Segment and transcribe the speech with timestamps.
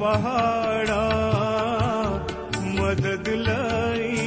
[0.00, 1.02] पहाड़ा
[2.78, 4.17] मदद लाई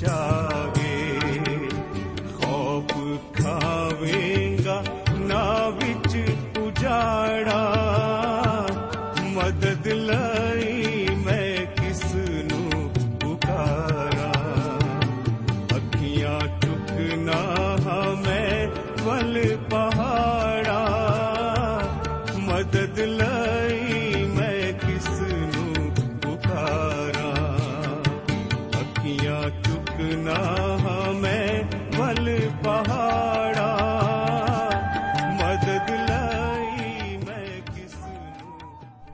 [0.00, 1.38] ਜਾਗੇ
[2.34, 2.92] ਖੌਫ
[3.34, 4.82] ਖਾਵੇਂਗਾ
[5.20, 6.16] ਨਾ ਵਿੱਚ
[6.58, 7.69] ਉਜਾੜਾ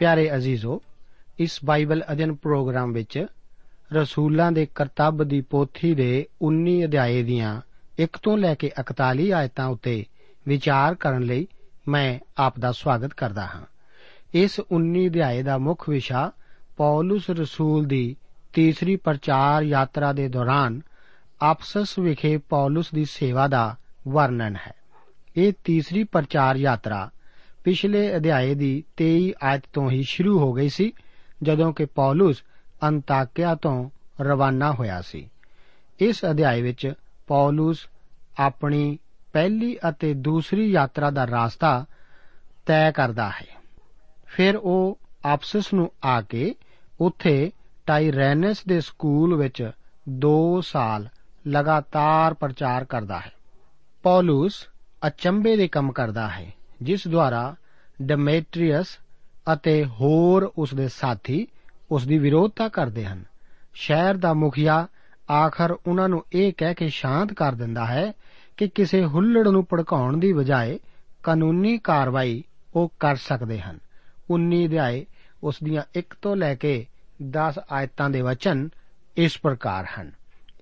[0.07, 0.83] ਪਿਆਰੇ ਅਜ਼ੀਜ਼ੋ,
[1.39, 3.27] ਇਸ ਬਾਈਬਲ ਅਧਿయਨ ਪ੍ਰੋਗਰਾਮ ਵਿੱਚ
[3.93, 7.61] ਰਸੂਲਾਂ ਦੇ ਕਰਤੱਵ ਦੀ ਪੋਥੀ ਦੇ 19 ਅਧਿਆਏ ਦੀਆਂ
[7.99, 10.05] 1 ਤੋਂ ਲੈ ਕੇ 41 ਆਇਤਾਂ ਉੱਤੇ
[10.49, 11.47] ਵਿਚਾਰ ਕਰਨ ਲਈ
[11.89, 13.63] ਮੈਂ ਆਪ ਦਾ ਸਵਾਗਤ ਕਰਦਾ ਹਾਂ।
[14.35, 16.33] ਇਸ 19 ਅਧਿਆਏ ਦਾ ਮੁੱਖ ਵਿਸ਼ਾ
[16.77, 18.17] ਪੌਲਸ ਰਸੂਲ ਦੀ
[18.53, 20.81] ਤੀਸਰੀ ਪ੍ਰਚਾਰ ਯਾਤਰਾ ਦੇ ਦੌਰਾਨ
[21.43, 23.77] ਆਪਸਸ ਵਿਖੇ ਪੌਲਸ ਦੀ ਸੇਵਾ ਦਾ
[24.09, 24.75] ਵਰਣਨ ਹੈ।
[25.37, 27.11] ਇਹ ਤੀਸਰੀ ਪ੍ਰਚਾਰ ਯਾਤਰਾ
[27.67, 30.93] ਪਿਛਲੇ ਅਧਿਆਏ ਦੀ 23 ਆਇਤ ਤੋਂ ਹੀ ਸ਼ੁਰੂ ਹੋ ਗਈ ਸੀ,
[31.43, 32.43] ਜਦੋਂ ਕਿ ਪੌਲਸ
[32.89, 33.91] ਅੰਤਾਕਿਆ ਤੋਂ
[34.21, 35.31] ਰਵਾਨਾ ਹੋਇਆ ਸੀ।
[36.01, 36.93] ਇਸ ਅਧਿਆਏ ਵਿੱਚ
[37.27, 37.87] ਪੌਲਸ
[38.39, 38.99] ਆਪਣੀ
[39.33, 41.87] ਪਹਿਲੀ ਅਤੇ ਦੂਸਰੀ ਯਾਤਰਾ ਦਾ ਰਾਸਤਾ
[42.67, 43.47] ਤੈਅ ਕਰਦਾ ਹੈ।
[44.27, 46.55] ਫਿਰ ਉਹ ਆਪਸਸ ਨੂੰ ਆ ਕੇ
[47.01, 47.53] ਉੱਥੇ
[47.87, 49.71] ਟਾਈਰੈਨਸ ਦੇ ਸਕੂਲ ਵਿੱਚ
[50.11, 51.09] 2 ਸਾਲ
[51.49, 53.33] ਲਗਾਤਾਰ ਪ੍ਰਚਾਰ ਕਰਦਾ ਹੈ।
[54.03, 54.67] ਪੌਲਸ
[55.07, 57.55] ਅਚੰਬੇ ਦੇ ਕੰਮ ਕਰਦਾ ਹੈ। ਜਿਸ ਦੁਆਰਾ
[58.03, 58.87] ਡਮੇਟਰੀਅਸ
[59.53, 61.47] ਅਤੇ ਹੋਰ ਉਸ ਦੇ ਸਾਥੀ
[61.91, 63.25] ਉਸ ਦੀ ਵਿਰੋਧਤਾ ਕਰਦੇ ਹਨ।
[63.75, 64.87] ਸ਼ਹਿਰ ਦਾ ਮੁਖੀਆ
[65.31, 68.13] ਆਖਰ ਉਹਨਾਂ ਨੂੰ ਇਹ ਕਹਿ ਕੇ ਸ਼ਾਂਤ ਕਰ ਦਿੰਦਾ ਹੈ
[68.57, 70.79] ਕਿ ਕਿਸੇ ਹੁੱਲੜ ਨੂੰ ਭੜਕਾਉਣ ਦੀ ਬਜਾਏ
[71.23, 72.45] ਕਾਨੂੰਨੀ ਕਾਰਵਾਈ
[72.75, 73.79] ਉਹ ਕਰ ਸਕਦੇ ਹਨ।
[74.31, 75.07] 19 ਅਧਿਆਏ
[75.43, 76.87] ਉਸ ਦੀਆਂ 1 ਤੋਂ ਲੈ ਕੇ
[77.23, 78.69] 10 ਆਇਤਾਂ ਦੇ ਵਚਨ
[79.17, 80.13] ਇਸ ਪ੍ਰਕਾਰ ਹਨ।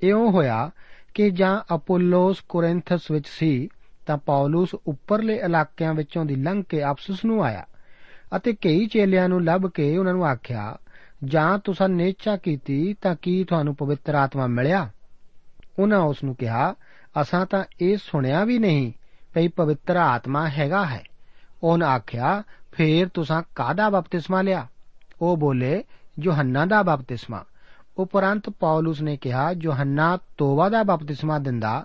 [0.02, 0.70] ਇਉਂ ਹੋਇਆ
[1.14, 3.68] ਕਿ ਜਾਂ ਅਪੋਲੋਸ ਕੋਰਿੰਥਸ ਵਿੱਚ ਸੀ
[4.06, 7.66] ਤਾਂ ਪੌਲਸ ਉੱਪਰਲੇ ਇਲਾਕਿਆਂ ਵਿੱਚੋਂ ਦੀ ਲੰਘ ਕੇ ਆਪਸਸ ਨੂੰ ਆਇਆ
[8.36, 10.78] ਅਤੇ ਕਈ ਚੇਲਿਆਂ ਨੂੰ ਲੱਭ ਕੇ ਉਹਨਾਂ ਨੂੰ ਆਖਿਆ,
[11.24, 14.90] ਜਾਂ ਤੁਸੀਂ ਨੇਚਾ ਕੀਤੀ ਤਾਂ ਕੀ ਤੁਹਾਨੂੰ ਪਵਿੱਤਰ ਆਤਮਾ ਮਿਲਿਆ?
[15.78, 16.74] ਉਹਨਾਂ ਉਸ ਨੂੰ ਕਿਹਾ,
[17.20, 18.92] ਅਸਾਂ ਤਾਂ ਇਹ ਸੁਣਿਆ ਵੀ ਨਹੀਂ
[19.34, 21.02] ਭਈ ਪਵਿੱਤਰ ਆਤਮਾ ਹੈਗਾ ਹੈ।
[21.62, 22.42] ਉਹਨਾਂ ਆਖਿਆ,
[22.72, 24.66] ਫੇਰ ਤੁਸੀਂ ਕਾਹਦਾ ਬਪਤਿਸਮਾ ਲਿਆ?
[25.20, 25.84] ਉਹ ਬੋਲੇ,
[26.18, 27.44] ਯੋਹੰਨਾ ਦਾ ਬਪਤਿਸਮਾ।
[27.98, 31.84] ਉਪਰੰਤ ਪੌਲਸ ਨੇ ਕਿਹਾ, ਯੋਹੰਨਾ ਤੋਬਾ ਦਾ ਬਪਤਿਸਮਾ ਦਿੰਦਾ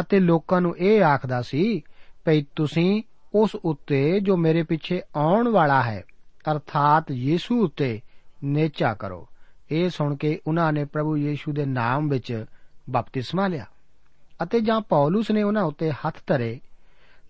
[0.00, 1.82] ਅਤੇ ਲੋਕਾਂ ਨੂੰ ਇਹ ਆਖਦਾ ਸੀ,
[2.24, 3.02] ਭਈ ਤੁਸੀਂ
[3.34, 6.04] ਉਸ ਉੱਤੇ ਜੋ ਮੇਰੇ ਪਿੱਛੇ ਆਉਣ ਵਾਲਾ ਹੈ,
[6.52, 8.00] ਅਰਥਾਤ ਯੀਸ਼ੂ ਉੱਤੇ
[8.44, 9.28] ਨੇਚਾ ਕਰੋ।
[9.70, 12.44] ਇਹ ਸੁਣ ਕੇ ਉਹਨਾਂ ਨੇ ਪ੍ਰਭੂ ਯੀਸ਼ੂ ਦੇ ਨਾਮ ਵਿੱਚ
[12.90, 13.64] ਬਪਤਿਸਮਾ ਲਿਆ
[14.42, 16.60] ਅਤੇ ਜਾਂ ਪੌਲਸ ਨੇ ਉਹਨਾਂ ਉੱਤੇ ਹੱਥ ਧਰੇ,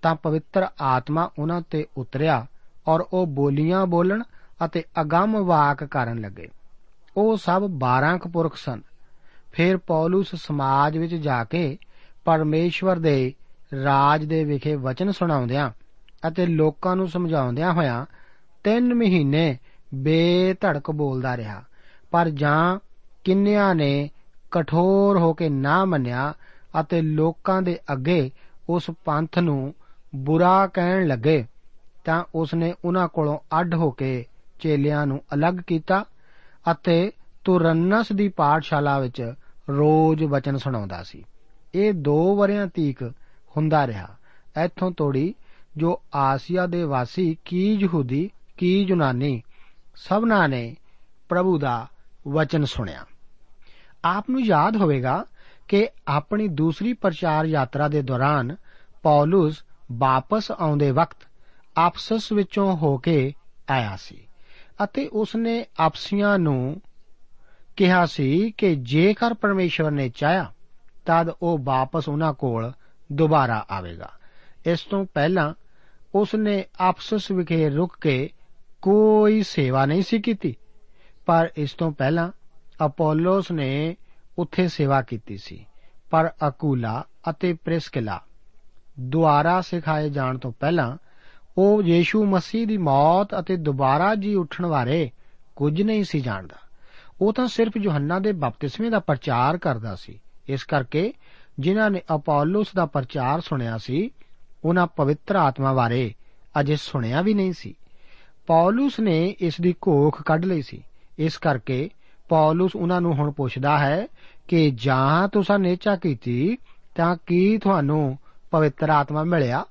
[0.02, 2.46] ਤਾਂ ਪਵਿੱਤਰ ਆਤਮਾ ਉਹਨਾਂ ਤੇ ਉਤਰਿਆ
[2.88, 4.22] ਔਰ ਉਹ ਬੋਲੀਆਂ ਬੋਲਣ
[4.64, 6.48] ਅਤੇ ਅਗੰਮ ਵਾਕ ਕਰਨ ਲੱਗੇ।
[7.16, 8.80] ਉਹ ਸਭ 12 ਕੁ ਪੁਰਖ ਸਨ।
[9.52, 11.78] ਫਿਰ ਪੌਲਸ ਸਮਾਜ ਵਿੱਚ ਜਾ ਕੇ
[12.24, 13.32] ਪਰਮੇਸ਼ਵਰ ਦੇ
[13.84, 15.70] ਰਾਜ ਦੇ ਵਿਖੇ ਵਚਨ ਸੁਣਾਉਂਦਿਆਂ
[16.28, 18.04] ਅਤੇ ਲੋਕਾਂ ਨੂੰ ਸਮਝਾਉਂਦਿਆਂ ਹੋਇਆਂ
[18.64, 19.56] 3 ਮਹੀਨੇ
[19.94, 21.62] ਬੇਧੜਕ ਬੋਲਦਾ ਰਿਹਾ।
[22.10, 22.78] ਪਰ ਜਾਂ
[23.24, 24.10] ਕਿੰਨਿਆਂ ਨੇ
[24.50, 26.34] ਕਠੋਰ ਹੋ ਕੇ ਨਾ ਮੰਨਿਆ
[26.80, 28.30] ਅਤੇ ਲੋਕਾਂ ਦੇ ਅੱਗੇ
[28.68, 29.74] ਉਸ ਪੰਥ ਨੂੰ
[30.14, 31.44] ਬੁਰਾ ਕਹਿਣ ਲੱਗੇ,
[32.04, 34.24] ਤਾਂ ਉਸਨੇ ਉਹਨਾਂ ਕੋਲੋਂ ਅੱਡ ਹੋ ਕੇ
[34.60, 36.04] ਚੇਲਿਆਂ ਨੂੰ ਅਲੱਗ ਕੀਤਾ
[36.72, 37.12] ਅਤੇ
[37.44, 39.20] ਤੁਰੰਨਸ ਦੀ ਪਾਠਸ਼ਾਲਾ ਵਿੱਚ
[39.70, 41.24] ਰੋਜ਼ ਵਚਨ ਸੁਣਾਉਂਦਾ ਸੀ।
[41.74, 43.02] ਇਹ 2 ਵਰਿਆਂ ਤੀਕ
[43.56, 44.16] ਹੁੰਦਾ ਰਿਹਾ।
[44.64, 45.34] ਇੱਥੋਂ ਤੋੜੀ
[45.76, 49.42] ਜੋ ਆਸੀਆ ਦੇ ਵਾਸੀ ਕੀ ਯਹੂਦੀ, ਕੀ ਯੂਨਾਨੀ
[49.94, 50.76] ਸਭਨਾਂ ਨੇ
[51.28, 51.86] ਪ੍ਰਭੂ ਦਾ
[52.28, 53.04] ਵਚਨ ਸੁਣਿਆ।
[54.04, 55.24] ਆਪ ਨੂੰ ਯਾਦ ਹੋਵੇਗਾ
[55.68, 58.56] ਕਿ ਆਪਣੀ ਦੂਸਰੀ ਪ੍ਰਚਾਰ ਯਾਤਰਾ ਦੇ ਦੌਰਾਨ
[59.02, 61.26] ਪੌਲਸ ਵਾਪਸ ਆਉਂਦੇ ਵਕਤ
[61.76, 63.32] ਆਪਸਸ ਵਿੱਚੋਂ ਹੋ ਕੇ
[63.70, 64.26] ਆਇਆ ਸੀ
[64.84, 66.80] ਅਤੇ ਉਸਨੇ ਆਪਸੀਆਂ ਨੂੰ
[67.76, 70.52] ਕਿਹਾ ਸੀ ਕਿ ਜੇਕਰ ਪਰਮੇਸ਼ਵਰ ਨੇ ਚਾਹਿਆ
[71.06, 72.72] ਤਦ ਉਹ ਵਾਪਸ ਉਹਨਾਂ ਕੋਲ
[73.12, 74.10] ਦੁਬਾਰਾ ਆਵੇਗਾ।
[74.66, 75.54] ਇਸ ਤੋਂ ਪਹਿਲਾਂ
[76.14, 78.30] ਉਸਨੇ ਆਪਸਸ ਵਿਖੇ ਰੁਕ ਕੇ
[78.82, 80.56] ਕੋਈ ਸੇਵਾ ਨਹੀਂ ਸੀ ਕੀਤੀ,
[81.26, 82.30] ਪਰ ਇਸ ਤੋਂ ਪਹਿਲਾਂ
[82.86, 83.96] ਅਪੋਲੋਸ ਨੇ
[84.38, 85.66] ਉੱਥੇ ਸੇਵਾ ਕੀਤੀ ਸੀ।
[86.10, 88.20] ਪਰ ਅਕੂਲਾ ਅਤੇ ਪ੍ਰਿਸਕਿਲਾ
[89.00, 90.96] ਦੁਆਰਾ ਸਿਖਾਏ ਜਾਣ ਤੋਂ ਪਹਿਲਾਂ
[91.58, 95.10] ਉਹ ਯੀਸ਼ੂ ਮਸੀਹ ਦੀ ਮੌਤ ਅਤੇ ਦੁਬਾਰਾ ਜੀ ਉੱਠਣ ਬਾਰੇ
[95.56, 96.56] ਕੁਝ ਨਹੀਂ ਸੀ ਜਾਣਦਾ।
[97.20, 101.12] ਉਹ ਤਾਂ ਸਿਰਫ ਯੋਹੰਨਾ ਦੇ ਬਪਤਿਸਮੇ ਦਾ ਪ੍ਰਚਾਰ ਕਰਦਾ ਸੀ। ਇਸ ਕਰਕੇ
[101.58, 104.10] ਜਿਨ੍ਹਾਂ ਨੇ ਅਪੋਲੋਸ ਦਾ ਪ੍ਰਚਾਰ ਸੁਣਿਆ ਸੀ,
[104.64, 106.14] ਉਹਨਾਂ ਪਵਿੱਤਰ ਆਤਮਾ ਬਾਰੇ
[106.60, 107.74] ਅਜੇ ਸੁਣਿਆ ਵੀ ਨਹੀਂ ਸੀ।
[108.46, 110.82] ਪੌਲਸ ਨੇ ਇਸ ਦੀ ਘੋਖ ਕੱਢ ਲਈ ਸੀ।
[111.18, 111.90] ਇਸ ਕਰਕੇ
[112.28, 114.06] ਪੌਲਸ ਉਹਨਾਂ ਨੂੰ ਹੁਣ ਪੁੱਛਦਾ ਹੈ
[114.48, 116.58] ਕਿ ਜਾਂ ਤੁਸੀਂ ਨੇਚਾ ਕੀਤੀ
[116.94, 118.18] ਤਾਂ ਕੀ ਤੁਹਾਨੂੰ
[118.50, 119.64] ਪਵਿੱਤਰ ਆਤਮਾ ਮਿਲਿਆ?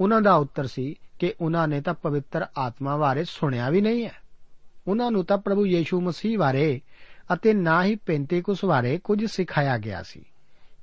[0.00, 4.12] ਉਹਨਾਂ ਦਾ ਉੱਤਰ ਸੀ ਕਿ ਉਹਨਾਂ ਨੇ ਤਾਂ ਪਵਿੱਤਰ ਆਤਮਾ ਬਾਰੇ ਸੁਣਿਆ ਵੀ ਨਹੀਂ ਹੈ।
[4.88, 6.80] ਉਹਨਾਂ ਨੂੰ ਤਾਂ ਪ੍ਰਭੂ ਯੀਸ਼ੂ ਮਸੀਹ ਬਾਰੇ
[7.32, 10.24] ਅਤੇ ਨਾ ਹੀ ਪੈਂਤੇਕੁਸ ਬਾਰੇ ਕੁਝ ਸਿਖਾਇਆ ਗਿਆ ਸੀ।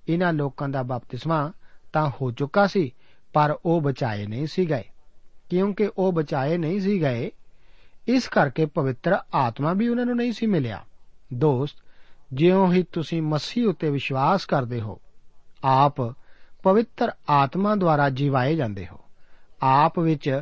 [0.09, 1.51] ਇਹਨਾਂ ਲੋਕਾਂ ਦਾ ਬਪਤਿਸਮਾ
[1.93, 2.91] ਤਾਂ ਹੋ ਚੁੱਕਾ ਸੀ,
[3.33, 4.83] ਪਰ ਉਹ ਬਚਾਏ ਨਹੀਂ ਸੀ ਗਏ।
[5.49, 7.31] ਕਿਉਂਕਿ ਉਹ ਬਚਾਏ ਨਹੀਂ ਸੀ ਗਏ,
[8.07, 10.83] ਇਸ ਕਰਕੇ ਪਵਿੱਤਰ ਆਤਮਾ ਵੀ ਉਹਨਾਂ ਨੂੰ ਨਹੀਂ ਸੀ ਮਿਲਿਆ।
[11.33, 11.75] ਦੋਸਤ,
[12.33, 15.01] ਜਿਉਂ ਹੀ ਤੁਸੀਂ ਮਸੀਹ ਉੱਤੇ ਵਿਸ਼ਵਾਸ ਕਰਦੇ ਹੋ,
[15.63, 16.01] ਆਪ
[16.63, 18.99] ਪਵਿੱਤਰ ਆਤਮਾ ਦੁਆਰਾ ਜੀਵਾਏ ਜਾਂਦੇ ਹੋ।
[19.63, 20.41] ਆਪ ਵਿੱਚ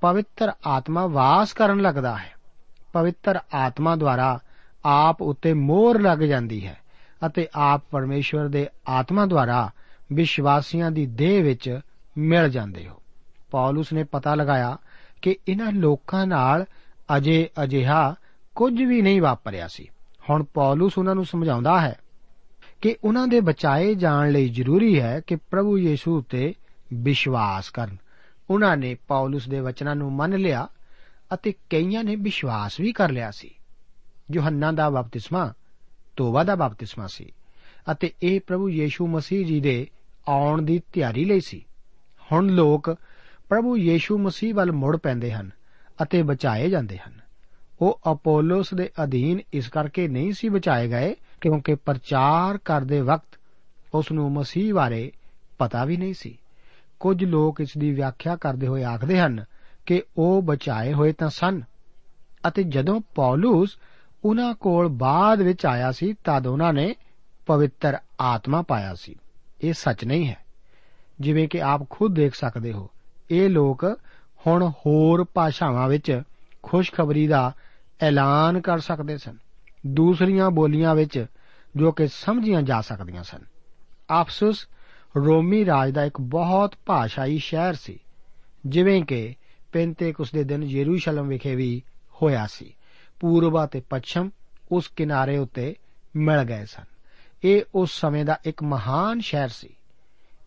[0.00, 2.32] ਪਵਿੱਤਰ ਆਤਮਾ ਵਾਸ ਕਰਨ ਲੱਗਦਾ ਹੈ।
[2.92, 4.38] ਪਵਿੱਤਰ ਆਤਮਾ ਦੁਆਰਾ
[4.84, 6.78] ਆਪ ਉੱਤੇ ਮੋਹਰ ਲੱਗ ਜਾਂਦੀ ਹੈ
[7.26, 9.70] ਅਤੇ ਆਪ ਪਰਮੇਸ਼ਵਰ ਦੇ ਆਤਮਾ ਦੁਆਰਾ
[10.12, 11.80] ਵਿਸ਼ਵਾਸੀਆਂ ਦੀ ਦੇਹ ਵਿੱਚ
[12.18, 13.02] ਮਿਲ ਜਾਂਦੇ ਹੋ।
[13.50, 14.78] ਪੌਲਸ ਨੇ ਪਤਾ ਲਗਾਇਆ
[15.22, 16.64] ਕਿ ਇਹਨਾਂ ਲੋਕਾਂ ਨਾਲ
[17.16, 18.14] ਅਜੇ ਅਜਿਹਾ
[18.56, 19.88] ਕੁਝ ਵੀ ਨਹੀਂ ਵਾਪਰਿਆ ਸੀ।
[20.30, 21.96] ਹੁਣ ਪੌਲਸ ਉਹਨਾਂ ਨੂੰ ਸਮਝਾਉਂਦਾ ਹੈ
[22.80, 26.54] ਕਿ ਉਹਨਾਂ ਦੇ ਬਚਾਏ ਜਾਣ ਲਈ ਜ਼ਰੂਰੀ ਹੈ ਕਿ ਪ੍ਰਭੂ ਯੀਸ਼ੂ ਉਤੇ
[26.94, 27.96] ਵਿਸ਼ਵਾਸ ਕਰਨ।
[28.50, 30.68] ਉਹਨਾਂ ਨੇ ਪੌਲਸ ਦੇ ਵਚਨਾਂ ਨੂੰ ਮੰਨ ਲਿਆ
[31.34, 33.54] ਅਤੇ ਕਈਆਂ ਨੇ ਵਿਸ਼ਵਾਸ ਵੀ ਕਰ ਲਿਆ ਸੀ।
[34.34, 35.52] ਯੋਹੰਨਾ ਦਾ ਬਪਤਿਸਮਾ,
[36.16, 37.32] ਤੋਬਾ ਦਾ ਬਪਤਿਸਮਾ ਸੀ
[37.90, 39.86] ਅਤੇ ਇਹ ਪ੍ਰਭੂ ਯੀਸ਼ੂ ਮਸੀਹ ਜੀ ਦੇ
[40.28, 41.64] ਆਉਣ ਦੀ ਤਿਆਰੀ ਲਈ ਸੀ।
[42.32, 42.96] ਹੁਣ ਲੋਕ
[43.48, 45.50] ਪ੍ਰਭੂ ਯੀਸ਼ੂ ਮਸੀਹ ਵੱਲ ਮੁੜ ਪੈਂਦੇ ਹਨ
[46.02, 47.20] ਅਤੇ ਬਚਾਏ ਜਾਂਦੇ ਹਨ।
[47.80, 53.38] ਉਹ ਅਪੋਲੋਸ ਦੇ ਅਧੀਨ ਇਸ ਕਰਕੇ ਨਹੀਂ ਸੀ ਬਚਾਏ ਗਏ ਕਿਉਂਕਿ ਪ੍ਰਚਾਰ ਕਰਦੇ ਵਕਤ
[53.94, 55.12] ਉਸ ਨੂੰ ਮਸੀਹ ਬਾਰੇ
[55.58, 56.38] ਪਤਾ ਵੀ ਨਹੀਂ ਸੀ।
[57.00, 59.44] ਕੁਝ ਲੋਕ ਇਸ ਦੀ ਵਿਆਖਿਆ ਕਰਦੇ ਹੋਏ ਆਖਦੇ ਹਨ
[59.86, 61.62] ਕਿ ਉਹ ਬਚਾਏ ਹੋਏ ਤਾਂ ਸਨ
[62.48, 63.70] ਅਤੇ ਜਦੋਂ ਪੌਲਸ
[64.24, 66.94] ਉਹਨਾਂ ਕੋਲ ਬਾਅਦ ਵਿੱਚ ਆਇਆ ਸੀ ਤਦ ਉਹਨਾਂ ਨੇ
[67.46, 69.16] ਪਵਿੱਤਰ ਆਤਮਾ ਪਾਇਆ ਸੀ।
[69.60, 70.36] ਇਹ ਸੱਚ ਨਹੀਂ ਹੈ।
[71.20, 72.90] ਜਿਵੇਂ ਕਿ ਆਪ ਖੁਦ ਦੇਖ ਸਕਦੇ ਹੋ,
[73.30, 74.00] ਇਹ ਲੋਕ
[74.46, 76.22] ਹੁਣ ਹੋਰ ਭਾਸ਼ਾਵਾਂ ਵਿੱਚ
[76.62, 77.52] ਖੁਸ਼ਖਬਰੀ ਦਾ
[78.00, 79.36] ਐਲਾਨ ਕਰ ਸਕਦੇ ਸਨ।
[79.86, 81.26] ਦੂਸਰੀਆਂ ਬੋਲੀਆਂ ਵਿੱਚ
[81.76, 83.38] ਜੋ ਕਿ ਸਮਝੀਆਂ ਜਾ ਸਕਦੀਆਂ ਸਨ।
[84.10, 84.68] ਆਫਸਸ
[85.16, 87.98] ਰੋਮੀ ਰਾਜ ਦਾ ਇੱਕ ਬਹੁਤ ਭਾਸ਼ਾਈ ਸ਼ਹਿਰ ਸੀ,
[88.66, 89.34] ਜਿਵੇਂ ਕਿ
[89.72, 91.82] ਪੈਂਤੇਕੁਸ ਦੇ ਦਿਨ ਯਰੂਸ਼ਲਮ ਵਿਖੇ ਵੀ
[92.22, 92.74] ਹੋਇਆ ਸੀ।
[93.22, 94.30] ਪੂਰਬ ਅਤੇ ਪੱਛਮ
[94.72, 95.74] ਉਸ ਕਿਨਾਰੇ ਉੱਤੇ
[96.16, 96.84] ਮਿਲ ਗਏ ਸਨ।
[97.44, 99.68] ਇਹ ਉਸ ਸਮੇਂ ਦਾ ਇੱਕ ਮਹਾਨ ਸ਼ਹਿਰ ਸੀ।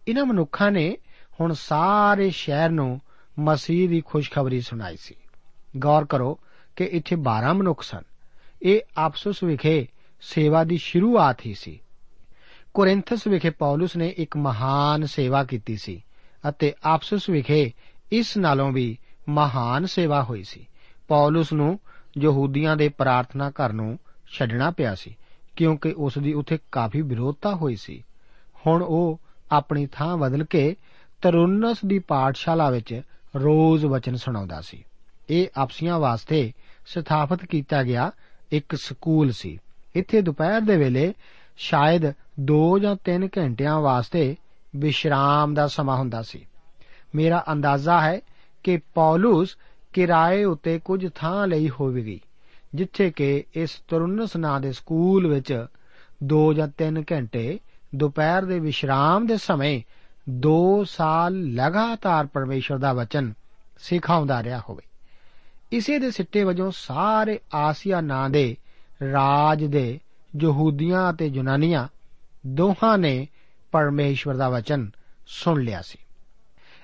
[0.07, 0.97] ਇਹਨਾਂ ਮਨੁੱਖਾਂ ਨੇ
[1.41, 3.01] ਹੁਣ ਸਾਰੇ ਸ਼ਹਿਰ ਨੂੰ
[3.39, 5.15] ਮਸੀਹ ਦੀ ਖੁਸ਼ਖਬਰੀ ਸੁਣਾਈ ਸੀ।
[5.77, 6.39] ਗੌਰ ਕਰੋ
[6.75, 8.01] ਕਿ ਇੱਥੇ 12 ਮਨੁੱਖ ਸਨ।
[8.61, 9.87] ਇਹ ਆਪਸਸ ਵਿਖੇ
[10.21, 11.79] ਸੇਵਾ ਦੀ ਸ਼ੁਰੂਆਤ ਹੀ ਸੀ।
[12.73, 16.05] ਕੋਰਿੰਥਸ ਵਿਖੇ ਪੌਲਸ ਨੇ ਇੱਕ ਮਹਾਨ ਸੇਵਾ ਕੀਤੀ ਸੀ
[16.49, 17.71] ਅਤੇ ਆਪਸਸ ਵਿਖੇ
[18.11, 18.97] ਇਸ ਨਾਲੋਂ ਵੀ
[19.29, 20.67] ਮਹਾਨ ਸੇਵਾ ਹੋਈ ਸੀ।
[21.07, 21.79] ਪੌਲਸ ਨੂੰ
[22.17, 23.99] ਯਹੂਦੀਆਂ ਦੇ ਪ੍ਰਾਰਥਨਾ ਘਰ ਨੂੰ
[24.31, 25.15] ਛੱਡਣਾ ਪਿਆ ਸੀ,
[25.55, 28.03] ਕਿਉਂਕਿ ਉਸ ਦੀ ਉੱਥੇ ਕਾਫੀ ਵਿਰੋਧਤਾ ਹੋਈ ਸੀ।
[28.67, 29.19] ਹੁਣ ਉਹ
[29.51, 30.75] ਆਪਣੀ ਥਾਂ ਬਦਲ ਕੇ
[31.21, 33.01] ਤਰੁੰਨਸ ਦੀ ਪਾਠਸ਼ਾਲਾ ਵਿੱਚ
[33.35, 34.83] ਰੋਜ਼ ਵਚਨ ਸੁਣਾਉਂਦਾ ਸੀ।
[35.29, 36.51] ਇਹ ਆਪਸੀਆਂ ਵਾਸਤੇ
[36.85, 38.11] ਸਥਾਪਿਤ ਕੀਤਾ ਗਿਆ
[38.51, 39.59] ਇੱਕ ਸਕੂਲ ਸੀ।
[39.95, 41.13] ਇੱਥੇ ਦੁਪਹਿਰ ਦੇ ਵੇਲੇ
[41.57, 44.35] ਸ਼ਾਇਦ 2 ਜਾਂ 3 ਘੰਟਿਆਂ ਵਾਸਤੇ
[44.75, 46.45] ਵਿਸ਼ਰਾਮ ਦਾ ਸਮਾਂ ਹੁੰਦਾ ਸੀ।
[47.15, 48.19] ਮੇਰਾ ਅੰਦਾਜ਼ਾ ਹੈ
[48.63, 49.57] ਕਿ ਪੌਲਸ
[49.95, 52.21] ਕਿਰਾਏ ਉੱਤੇ ਕੁਝ ਥਾਂ ਲਈ ਹੋਵੇਗੀ,
[52.75, 55.65] ਜਿੱਥੇ ਕਿ ਇਸ ਤਰੁੰਨਸ ਨਾਂ ਦੇ ਸਕੂਲ ਵਿੱਚ
[56.23, 57.59] 2 ਜਾਂ 3 ਘੰਟੇ,
[57.95, 59.81] ਦੁਪਹਿਰ ਦੇ ਵਿਸ਼ਰਾਮ ਦੇ ਸਮੇਂ
[60.31, 63.33] 2 ਸਾਲ ਲਗਾਤਾਰ ਪਰਮੇਸ਼ਰ ਦਾ ਵਚਨ
[63.77, 64.81] ਸਿਖਾਉਂਦਾ ਰਿਹਾ ਹੋਵੇ।
[65.71, 68.57] ਇਸੇ ਦੇ ਸਿੱਟੇ ਵਜੋਂ ਸਾਰੇ ਆਸੀਆ ਨਾਂ ਦੇ
[69.11, 69.99] ਰਾਜ ਦੇ,
[70.41, 71.87] ਯਹੂਦੀਆਂ ਅਤੇ ਯੂਨਾਨੀਆਂ
[72.47, 73.27] ਦੋਹਾਂ ਨੇ
[73.71, 74.91] ਪਰਮੇਸ਼ਵਰ ਦਾ ਵਚਨ
[75.27, 75.97] ਸੁਣ ਲਿਆ ਸੀ।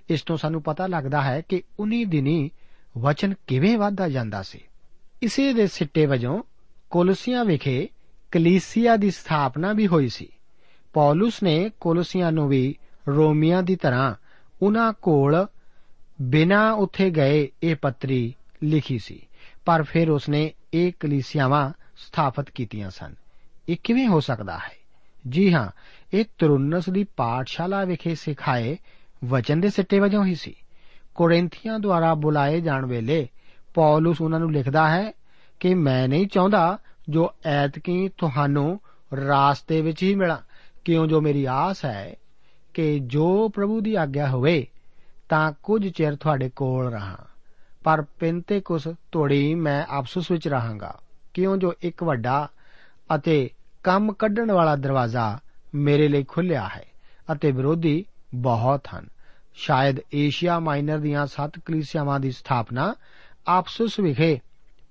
[0.09, 2.49] ਇਸ ਤੋਂ ਸਾਨੂੰ ਪਤਾ ਲੱਗਦਾ ਹੈ ਕਿ ਉਨੀ ਦਿਨੀ
[2.97, 4.59] ਵਚਨ ਕਿਵੇਂ ਵਧਦਾ ਜਾਂਦਾ ਸੀ?
[5.21, 6.43] ਇਸੇ ਦੇ ਸਿੱਟੇ ਵਜੋਂ
[6.89, 7.89] ਕੋਲੋਸੀਆਂ ਵਿਖੇ
[8.31, 10.27] ਕਲੀਸਿਆ ਦੀ ਸਥਾਪਨਾ ਵੀ ਹੋਈ ਸੀ।
[10.93, 12.75] ਪੌਲਸ ਨੇ ਕੋਲੋਸੀਆਂ ਨੂੰ ਵੀ
[13.07, 14.15] ਰੋਮੀਆਂ ਦੀ ਤਰ੍ਹਾਂ
[14.61, 15.47] ਉਹਨਾਂ ਕੋਲ
[16.21, 19.27] ਬਿਨਾਂ ਉੱਥੇ ਗਏ ਇਹ ਪੱਤਰੀ ਲਿਖੀ ਸੀ,
[19.65, 23.15] ਪਰ ਫਿਰ ਉਸਨੇ ਇਹ ਕਲੀਸਿਆਵਾਂ ਸਥਾਪਿਤ ਕੀਤੀਆਂ ਸਨ।
[23.69, 24.73] ਇਹ ਕਿਵੇਂ ਹੋ ਸਕਦਾ ਹੈ?
[25.29, 25.69] ਜੀ ਹਾਂ,
[26.13, 28.77] ਇਹ ਤਰੁੰਨਸ ਦੀ ਪਾਠਸ਼ਾਲਾ ਵਿਖੇ ਸਿਖਾਏ
[29.25, 30.55] ਵਚਨ ਦੇ ਸਿੱਟੇ ਵਜੋਂ ਹੀ ਸੀ।
[31.15, 33.27] ਕੋਰਿੰਥੀਆਂ ਦੁਆਰਾ ਬੁਲਾਏ ਜਾਣ ਵੇਲੇ
[33.73, 35.11] ਪੌਲਸ ਉਹਨਾਂ ਨੂੰ ਲਿਖਦਾ ਹੈ
[35.59, 36.77] ਕਿ ਮੈਂ ਨਹੀਂ ਚਾਹੁੰਦਾ
[37.09, 38.79] ਜੋ ਐਤਕੀ ਤੁਹਾਨੂੰ
[39.27, 40.37] ਰਾਸਤੇ ਵਿੱਚ ਹੀ ਮਿਲਾਂ।
[40.85, 42.15] ਕਿਉਂ ਜੋ ਮੇਰੀ ਆਸ ਹੈ
[42.73, 44.67] ਕਿ ਜੋ ਪ੍ਰਭੂ ਦੀ ਆਗਿਆ ਹੋਵੇ,
[45.29, 47.17] ਤਾਂ ਕੁਝ ਚਿਰ ਤੁਹਾਡੇ ਕੋਲ ਰਹਾ।
[47.83, 50.99] ਪਰ ਪਿੰਤੇਕੁਸ ਤੋੜੀ ਮੈਂ ਆਪਸਸ ਵਿੱਚ ਰਹਾਂਗਾ।
[51.33, 52.47] ਕਿਉਂ ਜੋ ਇੱਕ ਵੱਡਾ
[53.15, 53.49] ਅਤੇ
[53.83, 55.39] ਕੰਮ ਕੱਢਣ ਵਾਲਾ ਦਰਵਾਜ਼ਾ
[55.75, 56.85] ਮੇਰੇ ਲਈ ਖੁੱਲਿਆ ਹੈ
[57.31, 59.07] ਅਤੇ ਵਿਰੋਧੀ ਬਹੁਤ ਹਨ।
[59.53, 62.95] ਸ਼ਾਇਦ ਏਸ਼ੀਆ ਮਾਈਨਰ ਦੀਆਂ ਸੱਤ ਕਲੀਸਿਆਵਾਂ ਦੀ ਸਥਾਪਨਾ
[63.47, 64.39] ਆਪਸਸ ਵਿਖੇ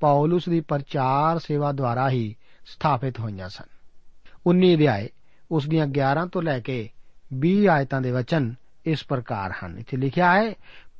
[0.00, 2.37] ਪੌਲਸ ਦੀ ਪ੍ਰਚਾਰ ਸੇਵਾ ਦੁਆਰਾ ਹੀ
[2.67, 3.64] ਸਥਾਪਿਤ ਹੋਈਆਂ ਸਨ।
[4.47, 5.09] 19 ਅਧਿਆਏ,
[5.50, 6.88] ਉਸ ਦੀਆਂ 11 ਤੋਂ ਲੈ ਕੇ
[7.33, 8.55] 20 ਆਇਤਾਂ ਦੇ ਵਚਨ
[8.87, 10.55] ਇਸ ਪ੍ਰਕਾਰ ਹਨ। ਇੱਥੇ ਲਿਖਿਆ ਹੈ,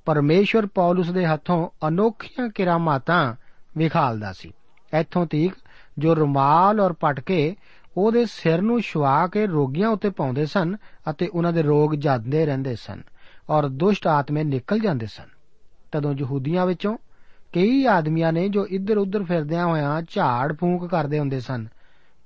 [0.05, 3.35] ਪਰਮੇਸ਼ਵਰ ਪੌਲਸ ਦੇ ਹੱਥੋਂ ਅਨੋਖੀਆਂ ਕਿਰਾਮਾਤਾਂ
[3.77, 4.53] ਵਿਖਾਲਦਾ ਸੀ।
[5.01, 5.53] ਇੱਥੋਂ ਤੀਕ
[5.99, 7.57] ਜੋ ਰੁਮਾਲ ਔਰ ਪਟਕੇ
[7.97, 10.77] ਉਹਦੇ ਸਿਰ ਨੂੰ ਛੁਆ ਕੇ ਰੋਗੀਆਂ ਉੱਤੇ ਪਾਉਂਦੇ ਸਨ
[11.11, 13.03] ਅਤੇ ਉਹਨਾਂ ਦੇ ਰੋਗ ਜਾਂਦੇ ਰਹਿੰਦੇ ਸਨ।
[13.49, 15.29] ਔਰ ਦੁਸ਼ਟ ਆਤਮੇ ਨਿਕਲ ਜਾਂਦੇ ਸਨ।
[15.93, 16.97] ਤਦੋਂ ਯਹੂਦੀਆਂ ਵਿੱਚੋਂ
[17.53, 21.67] ਕਈ ਆਦਮੀਆਂ ਨੇ ਜੋ ਇੱਧਰ ਉੱਧਰ ਫਿਰਦਿਆਂ ਹੋਇਆਂ ਝਾੜ ਫੂਕ ਕਰਦੇ ਹੁੰਦੇ ਸਨ,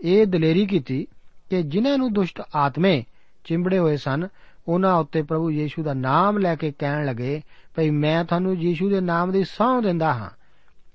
[0.00, 1.06] ਇਹ ਦਲੇਰੀ ਕੀਤੀ
[1.50, 3.04] ਕਿ ਜਿਨ੍ਹਾਂ ਨੂੰ ਦੁਸ਼ਟ ਆਤਮੇ
[3.44, 4.28] ਚਿੰਬੜੇ ਹੋਏ ਸਨ,
[4.68, 7.40] ਉਹਨਾਂ ਉੱਤੇ ਪ੍ਰਭੂ ਯੀਸ਼ੂ ਦਾ ਨਾਮ ਲੈ ਕੇ ਕਹਿਣ ਲੱਗੇ,
[7.74, 10.30] ਭਈ ਮੈਂ ਤੁਹਾਨੂੰ ਯੀਸ਼ੂ ਦੇ ਨਾਮ ਦੀ ਸਹੁੰ ਦਿੰਦਾ ਹਾਂ,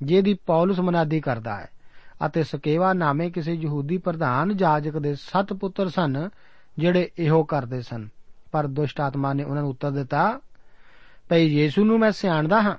[0.03, 1.69] ਜਿਹਦੀ ਪੌਲਸ ਮਨਾਦੀ ਕਰਦਾ ਹੈ,
[2.25, 6.29] ਅਤੇ ਸਕੇਵਾ ਨਾਮੇ ਕਿਸੇ ਯਹੂਦੀ ਪ੍ਰਧਾਨ ਜਾਜਕ ਦੇ ਸੱਤ ਪੁੱਤਰ ਸਨ,
[6.77, 8.07] ਜਿਹੜੇ ਇਹੋ ਕਰਦੇ ਸਨ।
[8.51, 10.39] ਪਰ ਦੁਸ਼ਟ ਆਤਮਾ ਨੇ ਉਹਨਾਂ ਨੂੰ ਉੱਤਰ ਦਿੱਤਾ,
[11.29, 12.75] ਭਈ ਯੀਸ਼ੂ ਨੂੰ ਮੈਂ ਸਿਆਣਦਾ ਹਾਂ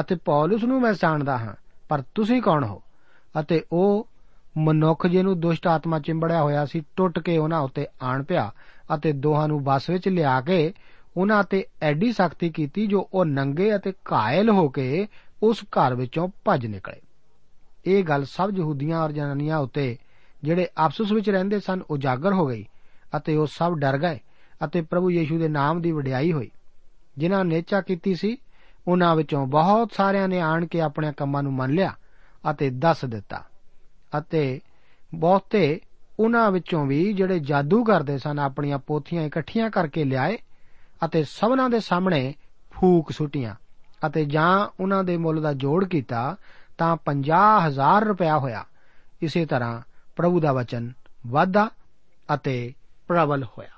[0.00, 1.54] ਅਤੇ ਪੌਲਸ ਨੂੰ ਮੈਂ ਜਾਣਦਾ ਹਾਂ,
[1.88, 2.82] ਪਰ ਤੁਸੀਂ ਕੌਣ ਹੋ?
[3.40, 4.08] ਅਤੇ ਉਹ
[4.58, 8.52] ਮਨੁੱਖ ਜਿਹਨੂੰ ਦੁਸ਼ਟ ਆਤਮਾ ਚਿੰਬੜਿਆ ਹੋਇਆ ਸੀ, ਟੁੱਟ ਕੇ ਉਹਨਾਂ ਉੱਤੇ ਆਣ ਪਿਆ
[8.94, 10.72] ਅਤੇ ਦੋਹਾਂ ਨੂੰ ਬੱਸ ਵਿੱਚ ਲਿਆ ਕੇ
[11.16, 15.06] ਉਹਨਾਂ ਤੇ ਐਡੀ ਸਖਤੀ ਕੀਤੀ ਜੋ ਉਹ ਨੰਗੇ ਅਤੇ ਘਾਇਲ ਹੋ ਕੇ
[15.42, 17.00] ਉਸ ਘਰ ਵਿੱਚੋਂ ਭੱਜ ਨਿਕਲੇ।
[17.86, 19.96] ਇਹ ਗੱਲ ਸਭ ਯਹੂਦੀਆਂ ਔਰ ਜਨਾਨੀਆਂ ਉੱਤੇ
[20.42, 22.64] ਜਿਹੜੇ ਆਪਸ ਵਿੱਚ ਰਹਿੰਦੇ ਸਨ, ਉਜਾਗਰ ਹੋ ਗਈ
[23.16, 24.18] ਅਤੇ ਉਹ ਸਭ ਡਰ ਗਏ।
[24.64, 26.50] ਅਤੇ ਪ੍ਰਭੂ ਯੀਸ਼ੂ ਦੇ ਨਾਮ ਦੀ ਵਡਿਆਈ ਹੋਈ।
[27.18, 28.36] ਜਿਨ੍ਹਾਂ ਨੇਚਾ ਕੀਤੀ ਸੀ,
[28.88, 31.94] ਉਹਨਾਂ ਵਿੱਚੋਂ ਬਹੁਤ ਸਾਰਿਆਂ ਨੇ ਆਣ ਕੇ ਆਪਣੇ ਕੰਮਾਂ ਨੂੰ ਮੰਨ ਲਿਆ
[32.50, 33.44] ਅਤੇ ਦੱਸ ਦਿੱਤਾ।
[34.18, 34.60] ਅਤੇ
[35.14, 35.80] ਬਹੁਤੇ
[36.20, 40.38] ਉਹਨਾਂ ਵਿੱਚੋਂ ਵੀ ਜਿਹੜੇ ਜਾਦੂ ਕਰਦੇ ਸਨ, ਆਪਣੀਆਂ ਪੋਥੀਆਂ ਇਕੱਠੀਆਂ ਕਰਕੇ ਲਿਆਏ
[41.04, 42.34] ਅਤੇ ਸਭਨਾਂ ਦੇ ਸਾਹਮਣੇ
[42.70, 43.54] ਫੂਕ ਸੁੱਟੀਆਂ
[44.06, 46.36] ਅਤੇ ਜਾਂ ਉਹਨਾਂ ਦੇ ਮੁੱਲ ਦਾ ਜੋੜ ਕੀਤਾ
[46.78, 48.64] ਤਾਂ 50000 ਰੁਪਇਆ ਹੋਇਆ।
[49.22, 49.80] ਇਸੇ ਤਰ੍ਹਾਂ
[50.16, 50.92] ਪ੍ਰਭੂ ਦਾ ਵਚਨ
[51.26, 51.70] ਵਾਧਾ
[52.34, 52.72] ਅਤੇ
[53.08, 53.77] ਪ੍ਰਬਲ ਹੋਇਆ।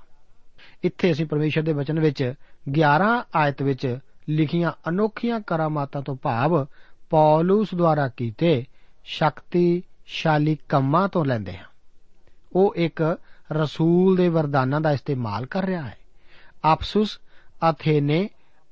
[0.84, 2.34] ਇੱਥੇ ਅਸੀਂ ਪਰਮੇਸ਼ਰ ਦੇ ਵਚਨ ਵਿੱਚ
[2.70, 6.66] 11 ਆਇਤ ਵਿੱਚ ਲਿਖੀਆਂ ਅਨੋਖੀਆਂ ਕਰਾਮਾਤਾਂ ਤੋਂ ਭਾਵ
[7.10, 8.64] ਪੌਲਸ ਦੁਆਰਾ ਕੀਤੇ
[9.04, 11.64] ਸ਼ਕਤੀਸ਼ਾਲੀ ਕੰਮਾਂ ਤੋਂ ਲੈਂਦੇ ਹਾਂ।
[12.52, 13.19] ਉਹ ਇੱਕ
[13.52, 15.97] ਰਸੂਲ ਦੇ ਵਰਦਾਨਾਂ ਦਾ ਇਸਤੇਮਾਲ ਕਰ ਰਿਹਾ ਹੈ।
[16.64, 17.21] ਆਪਸੁਸ,
[17.71, 18.28] ਅਥੇਨੇ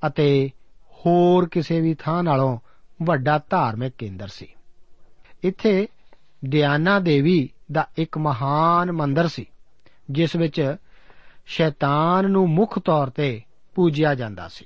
[0.07, 0.51] ਅਤੇ
[0.93, 2.59] ਹੋਰ ਕਿਸੇ ਵੀ ਥਾਂ ਨਾਲੋਂ
[3.03, 4.47] ਵੱਡਾ ਧਾਰਮਿਕ ਕੇਂਦਰ ਸੀ।
[5.43, 5.89] ਇੱਥੇ
[6.45, 9.47] ਡਿਆਨਾ ਦੇਵੀ ਦਾ ਇੱਕ ਮਹਾਨ ਮੰਦਰ ਸੀ,
[10.11, 10.77] ਜਿਸ ਵਿੱਚ
[11.51, 13.43] ਸ਼ੈਤਾਨ ਨੂੰ ਮੁੱਖ ਤੌਰ ਤੇ
[13.75, 14.65] ਪੂਜਿਆ ਜਾਂਦਾ ਸੀ।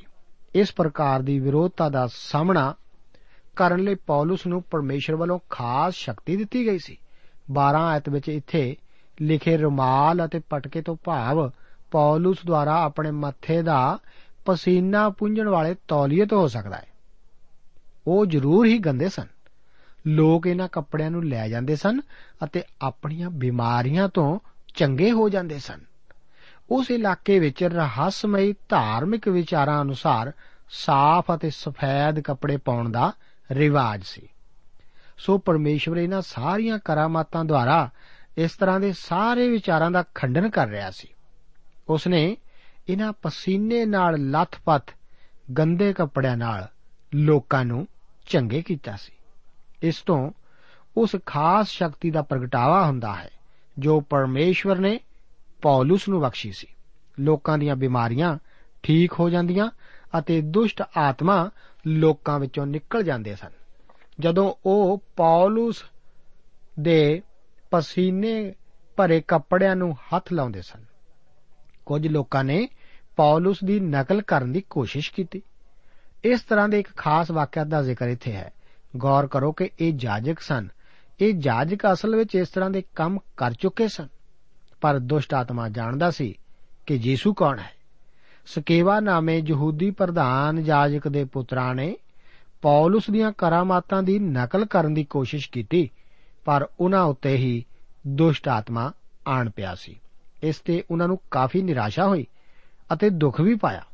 [0.55, 2.75] ਇਸ ਪ੍ਰਕਾਰ ਦੀ ਵਿਰੋਧਤਾ ਦਾ ਸਾਹਮਣਾ
[3.57, 6.97] ਕਰਨ ਲਈ ਪੌਲਸ ਨੂੰ ਪਰਮੇਸ਼ਰ ਵੱਲੋਂ ਖਾਸ ਸ਼ਕਤੀ ਦਿੱਤੀ ਗਈ ਸੀ।
[7.53, 8.77] 12 ਆਇਤ ਵਿੱਚ ਇੱਥੇ
[9.21, 11.51] ਲਿਖੇ ਰੁਮਾਲ ਅਤੇ ਪਟਕੇ ਤੋਂ ਭਾਵ
[11.91, 13.99] ਪੌਲਸ ਦੁਆਰਾ ਆਪਣੇ ਮੱਥੇ ਦਾ
[14.45, 16.87] ਪਸੀਨਾ ਪੁੰਝਣ ਵਾਲੇ ਤੌਲੀਏ ਤੋਂ ਹੋ ਸਕਦਾ ਹੈ।
[18.07, 19.27] ਉਹ ਜ਼ਰੂਰ ਹੀ ਗੰਦੇ ਸਨ।
[20.07, 22.01] ਲੋਕ ਇਹਨਾਂ ਕੱਪੜਿਆਂ ਨੂੰ ਲੈ ਜਾਂਦੇ ਸਨ
[22.45, 24.39] ਅਤੇ ਆਪਣੀਆਂ ਬਿਮਾਰੀਆਂ ਤੋਂ
[24.75, 25.92] ਚੰਗੇ ਹੋ ਜਾਂਦੇ ਸਨ।
[26.71, 30.33] ਉਸ ਇਲਾਕੇ ਵਿੱਚ ਰਹੱਸਮਈ ਧਾਰਮਿਕ ਵਿਚਾਰਾਂ ਅਨੁਸਾਰ
[30.71, 33.13] ਸਾਫ਼ ਅਤੇ ਸਫੈਦ ਕੱਪੜੇ ਪਾਉਣ ਦਾ
[33.51, 34.29] ਰਿਵਾਜ ਸੀ।
[35.19, 37.91] ਸੋ ਪਰਮੇਸ਼ਵਰ ਇਹਨਾਂ ਸਾਰੀਆਂ ਕਰਾਮਾਤਾਂ ਦੁਆਰਾ
[38.39, 41.09] ਇਸ ਤਰ੍ਹਾਂ ਦੇ ਸਾਰੇ ਵਿਚਾਰਾਂ ਦਾ ਖੰਡਨ ਕਰ ਰਿਹਾ ਸੀ।
[41.89, 42.37] ਉਸਨੇ
[42.89, 44.91] ਇਹਨਾਂ ਪਸੀਨੇ ਨਾਲ ਲੱਥਪੱਥ
[45.59, 46.69] ਗੰਦੇ ਕੱਪੜਿਆਂ ਨਾਲ
[47.15, 47.87] ਲੋਕਾਂ ਨੂੰ
[48.27, 49.13] ਚੰਗੇ ਕੀਤਾ ਸੀ।
[49.83, 50.31] ਇਸ ਤੋਂ
[50.97, 53.31] ਉਸ ਖਾਸ ਸ਼ਕਤੀ ਦਾ ਪ੍ਰਗਟਾਵਾ ਹੁੰਦਾ ਹੈ
[53.79, 55.01] ਜੋ ਪਰਮੇਸ਼ਵਰ ਨੇ
[55.63, 56.67] ਪੌਲਸ ਨੂੰ ਬਖਸ਼ੀ ਸੀ।
[57.21, 58.37] ਲੋਕਾਂ ਦੀਆਂ ਬਿਮਾਰੀਆਂ
[58.83, 59.69] ਠੀਕ ਹੋ ਜਾਂਦੀਆਂ
[60.19, 61.51] ਅਤੇ ਦੁਸ਼ਟ ਆਤਮਾ
[61.87, 63.51] ਲੋਕਾਂ ਵਿੱਚੋਂ ਨਿਕਲ ਜਾਂਦੇ ਸਨ।
[64.21, 65.83] ਜਦੋਂ ਉਹ ਪੌਲਸ
[66.81, 67.23] ਦੇ
[67.71, 68.55] ਪਸੀਨੇ
[68.97, 70.85] ਭਰੇ ਕੱਪੜਿਆਂ ਨੂੰ ਹੱਥ ਲਾਉਂਦੇ ਸਨ,
[71.87, 72.69] ਕੁਝ ਲੋਕਾਂ ਨੇ
[73.17, 75.43] ਪੌਲਸ ਦੀ ਨਕਲ ਕਰਨ ਦੀ ਕੋਸ਼ਿਸ਼ ਕੀਤੀ।
[76.25, 78.53] ਇਸ ਤਰ੍ਹਾਂ ਦੇ ਇੱਕ ਖਾਸ ਵਾਕਿਆ ਦਾ ਜ਼ਿਕਰ ਇੱਥੇ ਹੈ।
[78.97, 80.69] ਗੌਰ ਕਰੋ ਕਿ ਇਹ ਜਾਜਕ ਸਨ।
[81.21, 84.09] ਇਹ ਜਾਜਕ ਅਸਲ ਵਿੱਚ ਇਸ ਤਰ੍ਹਾਂ ਦੇ ਕੰਮ ਕਰ ਚੁੱਕੇ ਸਨ।
[84.83, 86.39] ਪਰ ਦੁਸ਼ਟ ਆਤਮਾ ਜਾਣਦਾ ਸੀ
[86.87, 87.71] ਕਿ ਯੀਸ਼ੂ ਕੌਣ ਹੈ।
[88.47, 91.97] ਸਕੇਵਾ ਨਾਮੇ ਯਹੂਦੀ ਪ੍ਰਧਾਨ ਜਾਜਕ ਦੇ ਪੁੱਤਰਾਂ ਨੇ
[92.63, 95.91] ਪੌਲਸ ਦੀਆਂ ਕਰਾਮਾਤਾਂ ਦੀ ਨਕਲ ਕਰਨ ਦੀ ਕੋਸ਼ਿਸ਼ ਕੀਤੀ,
[96.45, 97.65] ਪਰ ਉਹਨਾਂ ਉੱਤੇ ਹੀ
[98.07, 98.93] ਦੁਸ਼ਟ ਆਤਮਾ
[99.29, 100.01] ਆਣ ਪਿਆ ਸੀ।
[100.43, 102.27] ਇਸ ਤੇ ਉਹਨਾਂ ਨੂੰ ਕਾਫੀ ਨਿਰਾਸ਼ਾ ਹੋਈ
[102.93, 103.85] ਅਤੇ ਦੁੱਖ ਵੀ ਪਾਇਆ।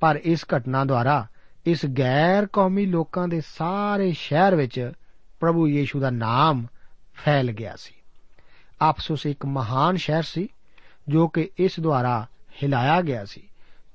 [0.00, 1.26] ਪਰ ਇਸ ਘਟਨਾ ਦੁਆਰਾ
[1.66, 4.92] ਇਸ ਗੈਰ ਕੌਮੀ ਲੋਕਾਂ ਦੇ ਸਾਰੇ ਸ਼ਹਿਰ ਵਿੱਚ
[5.40, 6.66] ਪ੍ਰਭੂ ਯੀਸ਼ੂ ਦਾ ਨਾਮ
[7.14, 7.94] ਫੈਲ ਗਿਆ ਸੀ।
[8.80, 10.48] ਆਪਸੁਸ ਇੱਕ ਮਹਾਨ ਸ਼ਹਿਰ ਸੀ,
[11.08, 12.26] ਜੋ ਕਿ ਇਸ ਦੁਆਰਾ
[12.62, 13.42] ਹਿਲਾਇਆ ਗਿਆ ਸੀ,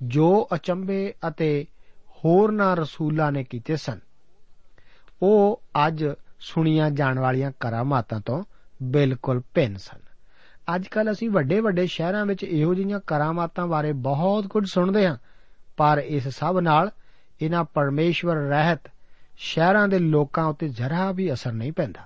[0.03, 1.65] ਜੋ ਅਚੰਬੇ ਅਤੇ
[2.25, 3.99] ਹੋਰਨਾਂ ਰਸੂਲਾਂ ਨੇ ਕੀਤੇ ਸਨ।
[5.21, 6.05] ਉਹ ਅੱਜ
[6.39, 8.43] ਸੁਣੀਆਂ ਜਾਣ ਵਾਲੀਆਂ ਕਰਾਮਾਤਾਂ ਤੋਂ
[8.83, 9.99] ਬਿਲਕੁਲ ਭਿੰਨ ਸਨ।
[10.75, 15.17] ਅੱਜ ਕੱਲ ਅਸੀਂ ਵੱਡੇ ਵੱਡੇ ਸ਼ਹਿਰਾਂ ਵਿੱਚ ਇਹੋ ਜਿਹੀਆਂ ਕਰਾਮਾਤਾਂ ਬਾਰੇ ਬਹੁਤ ਕੁਝ ਸੁਣਦੇ ਹਾਂ,
[15.77, 16.91] ਪਰ ਇਸ ਸਭ ਨਾਲ
[17.41, 18.79] ਇਹਨਾਂ ਪਰਮੇਸ਼ਵਰ ਰਹਿਤ
[19.37, 22.01] ਸ਼ਹਿਰਾਂ ਦੇ ਲੋਕਾਂ ਉੱਤੇ ਜ਼ਰਾ ਵੀ ਅਸਰ ਨਹੀਂ ਪੈਂਦਾ।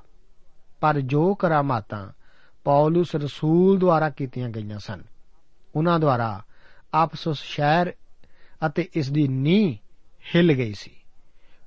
[0.81, 2.07] ਪਰ ਜੋ ਕਰਾਮਾਤਾਂ
[2.63, 5.01] ਪੌਲਸ ਰਸੂਲ ਦੁਆਰਾ ਕੀਤੀਆਂ ਗਈਆਂ ਸਨ।
[5.75, 6.43] ਉਹਨਾਂ ਦੁਆਰਾ
[6.93, 7.93] ਆਪਸਸ ਸ਼ਹਿਰ
[8.65, 9.77] ਅਤੇ ਇਸ ਦੀ ਨੀਂਹ
[10.35, 10.91] ਹਿੱਲ ਗਈ ਸੀ।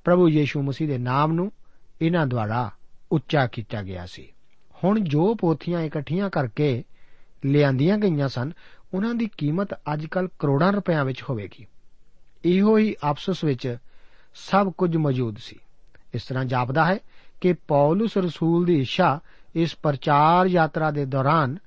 [0.03, 1.51] ਪ੍ਰਭੂ ਯੀਸ਼ੂ ਮਸੀਹ ਦੇ ਨਾਮ ਨੂੰ
[2.01, 2.71] ਇਹਨਾਂ ਦੁਆਰਾ
[3.11, 4.33] ਉੱਚਾ ਕੀਤਾ ਗਿਆ ਸੀ।
[4.83, 6.83] ਹੁਣ ਜੋ ਪੋਥੀਆਂ ਇਕੱਠੀਆਂ ਕਰਕੇ
[7.45, 8.51] ਲਿਆਂਦੀਆਂ ਗਈਆਂ ਸਨ,
[8.93, 11.65] ਉਹਨਾਂ ਦੀ ਕੀਮਤ ਅੱਜਕੱਲ ਕਰੋੜਾਂ ਰੁਪਈਆਂ ਵਿੱਚ ਹੋਵੇਗੀ।
[12.45, 13.77] ਇਹੋ ਹੀ ਆਪਸਸ ਵਿੱਚ
[14.35, 15.59] ਸਭ ਕੁਝ ਮੌਜੂਦ ਸੀ।
[16.13, 16.97] ਇਸ ਤਰ੍ਹਾਂ ਜਾਪਦਾ ਹੈ
[17.41, 19.19] ਕਿ ਪੌਲਸ ਰਸੂਲ ਦੀ ਇੱਛਾ
[19.55, 21.57] ਇਸ ਪ੍ਰਚਾਰ ਯਾਤਰਾ ਦੇ ਦੌਰਾਨ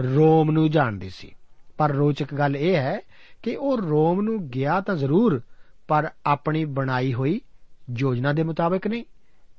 [0.00, 1.34] ਰੋਮ ਨੂੰ ਜਾਣਦੀ ਸੀ।
[1.78, 3.00] ਪਰ ਰੋਚਕ ਗੱਲ ਇਹ ਹੈ
[3.42, 5.42] ਕਿ ਉਹ ਰੋਮ ਨੂੰ ਗਿਆ ਤਾਂ ਜ਼ਰੂਰ,
[5.88, 7.40] ਪਰ ਆਪਣੀ ਬਣਾਈ ਹੋਈ
[7.96, 9.04] ਯੋਜਨਾ ਦੇ ਮੁਤਾਬਕ ਨਹੀਂ।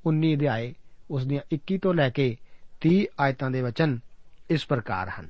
[0.06, 0.74] 19 ਅਧਿਆਏ,
[1.12, 2.38] ਉਸ ਦੀਆਂ 21 ਤੋਂ ਲੈ ਕੇ
[2.82, 4.00] 30 ਆਇਤਾਂ ਦੇ ਵਚਨ
[4.50, 5.30] ਇਸ ਪ੍ਰਕਾਰ ਹਨ।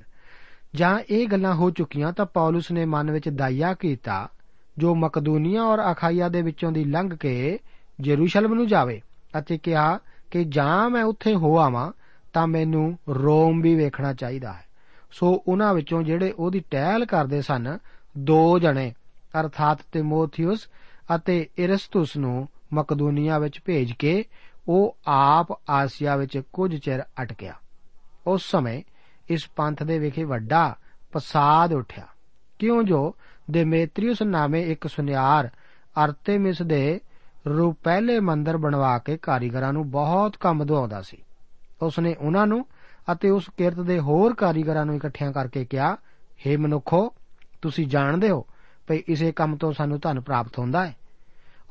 [0.75, 4.29] ਜਾਂ ਇਹ ਗੱਲਾਂ ਹੋ ਚੁੱਕੀਆਂ ਤਾਂ ਪੌਲਸ ਨੇ ਮਨ ਵਿੱਚ ਦਾਇਆ ਕੀਤਾ,
[4.77, 7.59] ਜੋ ਮਕਦੂਨੀਆ ਔਰ ਅਖਾਇਆ ਦੇ ਵਿੱਚੋਂ ਦੀ ਲੰਘ ਕੇ
[7.99, 9.01] ਜੇਰੂਸ਼ਲਮ ਨੂੰ ਜਾਵੇ
[9.39, 9.99] ਅਤੇ ਕਿਹਾ
[10.31, 11.91] ਕਿ ਜਾਂ ਮੈਂ ਉੱਥੇ ਹੋ ਆਵਾਂ
[12.35, 14.65] ਤਾਂ ਮੈਨੂੰ ਰੋਮ ਵੀ ਵੇਖਣਾ ਚਾਹੀਦਾ ਹੈ।
[15.11, 17.77] ਸੋ ਉਹਨਾਂ ਵਿੱਚੋਂ ਜਿਹੜੇ ਉਹਦੀ ਟਹਿਲ ਕਰਦੇ ਸਨ,
[18.17, 18.93] ਦੋ ਜਣੇ,
[19.39, 20.67] ਅਰਥਾਤ ਤਿਮੋਥਿਉਸ
[21.15, 24.25] ਅਤੇ ਇਰਸਤੁਸ ਨੂੰ ਮਕਦੂਨੀਆ ਵਿੱਚ ਭੇਜ ਕੇ
[24.67, 27.53] ਉਹ ਆਪ ਆਸੀਆ ਵਿੱਚ ਕੁਝ ਚਿਰ ਅਟਕਿਆ।
[28.27, 28.83] ਉਸ ਸਮੇਂ
[29.29, 30.75] ਇਸ ਪੰਥ ਦੇ ਵਿਖੇ ਵੱਡਾ
[31.11, 32.05] ਪਸਾਦ ਉੱਠਿਆ।
[32.59, 33.15] ਕਿਉਂ ਜੋ
[33.51, 35.47] ਦੇਮੇਤਰੀਅਸ ਨਾਮੇ ਇੱਕ ਸੁਨਿਆਰ
[36.05, 36.99] ਅਰਤੇਮਿਸ ਦੇ
[37.47, 41.17] ਰੂਪਹਿਲੇ ਮੰਦਰ ਬਣਵਾ ਕੇ ਕਾਰੀਗਰਾਂ ਨੂੰ ਬਹੁਤ ਕੰਮ ਦਵਾਉਂਦਾ ਸੀ।
[41.81, 42.65] ਉਸਨੇ ਉਹਨਾਂ ਨੂੰ
[43.11, 45.97] ਅਤੇ ਉਸ ਕਿਰਤ ਦੇ ਹੋਰ ਕਾਰੀਗਰਾਂ ਨੂੰ ਇਕੱਠਿਆਂ ਕਰਕੇ ਕਿਹਾ
[46.47, 47.13] हे ਮਨੁੱਖੋ,
[47.61, 48.45] ਤੁਸੀਂ ਜਾਣਦੇ ਹੋ
[48.87, 50.95] ਭਈ ਇਸੇ ਕੰਮ ਤੋਂ ਸਾਨੂੰ ਧਨ ਪ੍ਰਾਪਤ ਹੁੰਦਾ ਹੈ।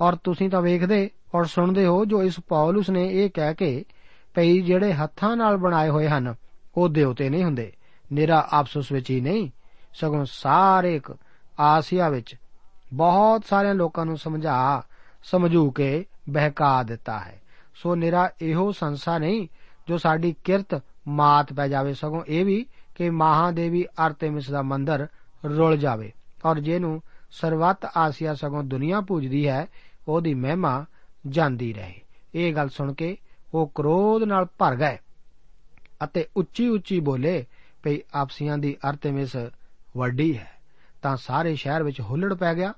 [0.01, 3.85] ਔਰ ਤੁਸੀਂ ਤਾਂ ਵੇਖਦੇ ਔਰ ਸੁਣਦੇ ਹੋ ਜੋ ਇਸ ਪੌਲਸ ਨੇ ਇਹ ਕਹਿ ਕੇ
[4.35, 6.35] ਭਈ ਜਿਹੜੇ ਹੱਥਾਂ ਨਾਲ ਬਣਾਏ ਹੋਏ ਹਨ,
[6.77, 7.73] ਉਹ ਦੇਵਤੇ ਨਹੀਂ ਹੁੰਦੇ,
[8.12, 9.51] ਨਿਰਾ ਆਪਸ ਵਿੱਚ ਹੀ ਨਹੀਂ,
[9.95, 11.17] ਸਗੋਂ ਸਾਰੇ ਇੱਕ
[11.61, 12.37] ਆਸੀਆ ਵਿੱਚ
[12.93, 14.83] ਬਹੁਤ ਸਾਰਿਆਂ ਲੋਕਾਂ ਨੂੰ ਸਮਝਾ,
[15.25, 17.40] ਸਮਝੂ ਕੇ ਬਹਿਕਾ ਦਿੱਤਾ ਹੈ।
[17.75, 19.49] ਸੋ ਨਿਰਾ ਇਹੋ ਸੰਸਾ ਨਹੀਂ
[19.88, 25.07] ਜੋ ਸਾਡੀ ਕਿਰਤ ਮਾਤ ਪੈ ਜਾਵੇ, ਸਗੋਂ ਇਹ ਵੀ ਕਿ ਮਹਾਦੇਵੀ ਅਰਤੇਮਿਸ ਦਾ ਮੰਦਰ
[25.44, 26.12] ਰੁਲ ਜਾਵੇ।
[26.44, 29.66] ਔਰ ਜਿਹਨੂੰ ਸਰਵਤ ਆਸੀਆ ਸਗੋਂ ਦੁਨੀਆ ਪੂਜਦੀ ਹੈ,
[30.09, 30.85] ਉਹਦੀ ਮਹਿਮਾ
[31.27, 32.01] ਜਾਂਦੀ ਰਹੇ।
[32.35, 33.16] ਇਹ ਗੱਲ ਸੁਣ ਕੇ
[33.55, 34.99] ਉਹ ਕ੍ਰੋਧ ਨਾਲ ਭਰ ਗਏ
[36.05, 37.47] ਅਤੇ ਉੱਚੀ ਉੱਚੀ ਬੋਲੇ,
[37.83, 39.37] ਭਈ ਆਪਸੀਆਂ ਦੀ ਅਰਤੇਮਿਸ
[39.97, 40.51] ਵੱਡੀ ਹੈ।
[41.03, 42.73] ਤਾਂ ਸਾਰੇ ਸ਼ਹਿਰ ਵਿੱਚ ਹੁੱਲੜ ਪੈ ਗਿਆ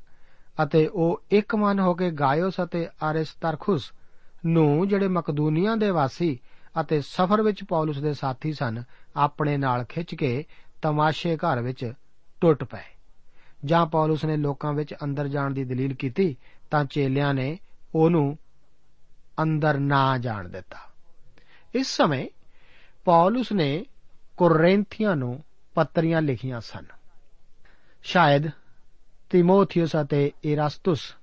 [0.63, 3.93] ਅਤੇ ਉਹ ਇੱਕ ਮਨ ਹੋ ਕੇ ਗਾਇਓਸ ਅਤੇ ਅਰਿਸਤਰਖੁਸ
[4.47, 6.39] ਨੂੰ, ਜਿਹੜੇ ਮਕਦੂਨੀਆ ਦੇ ਵਾਸੀ
[6.81, 8.83] ਅਤੇ ਸਫ਼ਰ ਵਿੱਚ ਪੌਲਸ ਦੇ ਸਾਥੀ ਸਨ,
[9.17, 10.45] ਆਪਣੇ ਨਾਲ ਖਿੱਚ ਕੇ
[10.83, 11.93] ਤਮਾਸ਼ੇ ਘਰ ਵਿੱਚ
[12.41, 12.97] ਟੁੱਟ ਪਏ।
[13.65, 16.37] ਜਾਂ ਪੌਲਸ ਨੇ ਲੋਕਾਂ ਵਿੱਚ ਅੰਦਰ ਜਾਣ ਦੀ ਦਲੀਲ ਕੀਤੀ,
[16.71, 17.59] ਤਾਂ ਚੇਲਿਆਂ ਨੇ
[17.95, 18.39] ਉਹਨੂੰ
[19.43, 20.79] ਅੰਦਰ ਨਾ ਜਾਣ ਦਿੱਤਾ।
[21.75, 22.29] ਇਸ ਸਮੇਂ
[23.05, 23.87] ਪੌਲਸ ਨੇ
[24.37, 26.85] ਕੋਰਿੰਥੀਆਂ ਨੂੰ ਪੱਤਰੀਆਂ ਲਿਖੀਆਂ ਸਨ।
[28.03, 28.51] ਸ਼ਾਇਦ
[29.31, 31.15] ਤਿਮੋਥਿਉਸ ਅਤੇ ਇਰਾਸਤੁਸ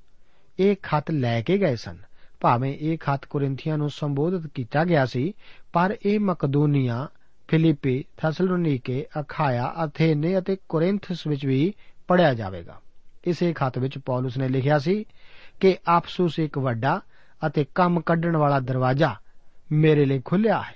[0.59, 1.97] ਇਹ ਖਤ ਲੈ ਕੇ ਗਏ ਸਨ।
[2.43, 5.33] ਭਾਵੇਂ ਇਹ ਖਤ ਕੋਰਿੰਥੀਆਂ ਨੂੰ ਸੰਬੋਧਿਤ ਕੀਤਾ ਗਿਆ ਸੀ,
[5.73, 7.07] ਪਰ ਇਹ ਮਕਦੂਨੀਆ,
[7.47, 11.73] ਫਿਲੀਪੀ, ਥੈਸਲੋਨੀਕੇ, ਅਖਾਇਆ, ਅਥੇਨੇ ਅਤੇ ਕੋਰਿੰਥਸ ਵਿੱਚ ਵੀ
[12.07, 12.79] ਪੜਿਆ ਜਾਵੇਗਾ।
[13.27, 15.05] ਇਸੇ ਖਤ ਵਿੱਚ ਪੌਲਸ ਨੇ ਲਿਖਿਆ ਸੀ
[15.59, 17.01] ਕਿ ਆਪਸੂਸ ਇੱਕ ਵੱਡਾ
[17.47, 19.15] ਅਤੇ ਕੰਮ ਕੱਢਣ ਵਾਲਾ ਦਰਵਾਜ਼ਾ
[19.71, 20.75] ਮੇਰੇ ਲਈ ਖੁੱਲਿਆ ਹੈ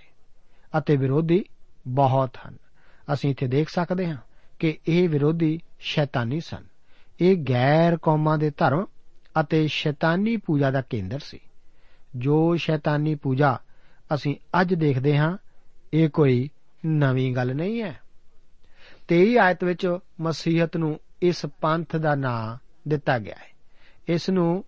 [0.78, 1.46] ਅਤੇ ਵਿਰੋਧੀ
[1.88, 2.58] ਬਹੁਤ ਹਨ।
[3.14, 4.18] ਅਸੀਂ ਇੱਥੇ ਦੇਖ ਸਕਦੇ ਹਾਂ
[4.60, 6.64] ਕਿ ਇਹ ਵਿਰੋਧੀ ਸ਼ੈਤਾਨੀ ਸਨ।
[7.22, 8.86] ਇਹ ਗੈਰ ਕੌਮਾਂ ਦੇ ਧਰਮ
[9.42, 11.40] ਅਤੇ ਸ਼ੈਤਾਨੀ ਪੂਜਾ ਦਾ ਕੇਂਦਰ ਸੀ।
[12.16, 13.60] ਜੋ ਸ਼ੈਤਾਨੀ ਪੂਜਾ
[14.14, 15.38] ਅਸੀਂ ਅੱਜ ਦੇਖਦੇ ਹਾਂ,
[15.94, 16.50] ਇਹ ਕੋਈ
[16.86, 18.00] ਨਵੀਂ ਗੱਲ ਨਹੀਂ ਹੈ।
[19.08, 22.58] 23 ਆਇਤ ਵਿੱਚ ਮਸੀਹਤ ਨੂੰ ਇਸ ਪੰਥ ਦਾ ਨਾਂ
[22.90, 23.58] ਦਿੱਤਾ ਗਿਆ ਹੈ।
[24.08, 24.66] ਇਸ ਨੂੰ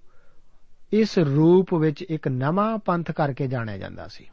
[0.93, 4.25] ਇਸ ਰੂਪ ਵਿੱਚ ਇੱਕ ਨਵਾਂ ਪੰਥ ਕਰਕੇ ਜਾਣਿਆ ਜਾਂਦਾ ਸੀ।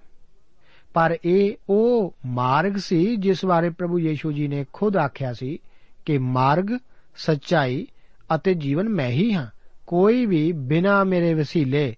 [0.94, 5.58] ਪਰ ਇਹ ਉਹ ਮਾਰਗ ਸੀ ਜਿਸ ਬਾਰੇ ਪ੍ਰਭੂ ਯੀਸ਼ੂ ਜੀ ਨੇ ਖੁਦ ਆਖਿਆ ਸੀ
[6.06, 6.78] ਕਿ ਮਾਰਗ
[7.16, 7.86] ਸੱਚਾਈ
[8.34, 9.46] ਅਤੇ ਜੀਵਨ ਮੈਂ ਹੀ ਹਾਂ।
[9.86, 11.96] ਕੋਈ ਵੀ ਬਿਨਾ ਮੇਰੇ ਵਸੀਲੇ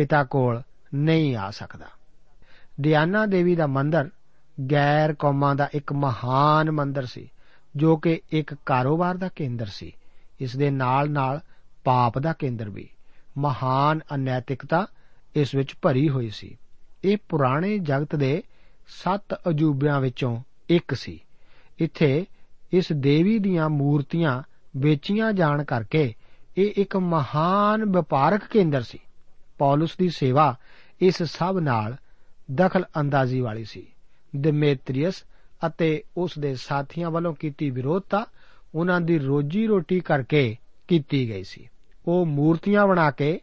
[0.00, 0.62] ਪਿਤਾ ਕੋਲ
[0.94, 1.86] ਨਹੀਂ ਆ ਸਕਦਾ।
[2.80, 4.10] ਦਿਆਨਾ ਦੇਵੀ ਦਾ ਮੰਦਰ
[4.70, 7.30] ਗੈਰ ਕੌਮਾਂ ਦਾ ਇੱਕ ਮਹਾਨ ਮੰਦਰ ਸੀ,
[7.76, 9.92] ਜੋ ਕਿ ਇੱਕ ਕਾਰੋਬਾਰ ਦਾ ਕੇਂਦਰ ਸੀ।
[10.40, 11.40] ਇਸ ਦੇ ਨਾਲ-ਨਾਲ
[11.84, 12.88] ਪਾਪ ਦਾ ਕੇਂਦਰ ਵੀ।
[13.38, 14.86] ਮਹਾਨ ਅਨੈਤਿਕਤਾ
[15.36, 16.56] ਇਸ ਵਿੱਚ ਭਰੀ ਹੋਈ ਸੀ।
[17.04, 18.42] ਇਹ ਪੁਰਾਣੇ ਜਗਤ ਦੇ
[18.86, 21.20] ਸੱਤ ਅਜੂਬਿਆਂ ਵਿੱਚੋਂ ਇੱਕ ਸੀ।
[21.78, 22.26] ਇੱਥੇ
[22.72, 24.42] ਇਸ ਦੇਵੀ ਦੀਆਂ ਮੂਰਤੀਆਂ
[24.76, 26.14] ਵੇਚੀਆਂ ਜਾਣ ਕਰਕੇ
[26.58, 28.98] ਇਹ ਇੱਕ ਮਹਾਨ ਵਪਾਰਕ ਕੇਂਦਰ ਸੀ।
[29.60, 30.54] ਪੌਲਸ ਦੀ ਸੇਵਾ
[31.00, 31.96] ਇਸ ਸਭ ਨਾਲ
[32.54, 33.86] ਦਖਲ ਅੰਦਾਜ਼ੀ ਵਾਲੀ ਸੀ
[34.32, 35.24] ਡਿਮੇਤਰੀਅਸ
[35.66, 38.24] ਅਤੇ ਉਸ ਦੇ ਸਾਥੀਆਂ ਵੱਲੋਂ ਕੀਤੀ ਵਿਰੋਧਤਾ
[38.74, 40.56] ਉਹਨਾਂ ਦੀ ਰੋਜੀ ਰੋਟੀ ਕਰਕੇ
[40.88, 41.66] ਕੀਤੀ ਗਈ ਸੀ
[42.06, 43.38] ਉਹ ਮੂਰਤੀਆਂ ਬਣਾ ਕੇ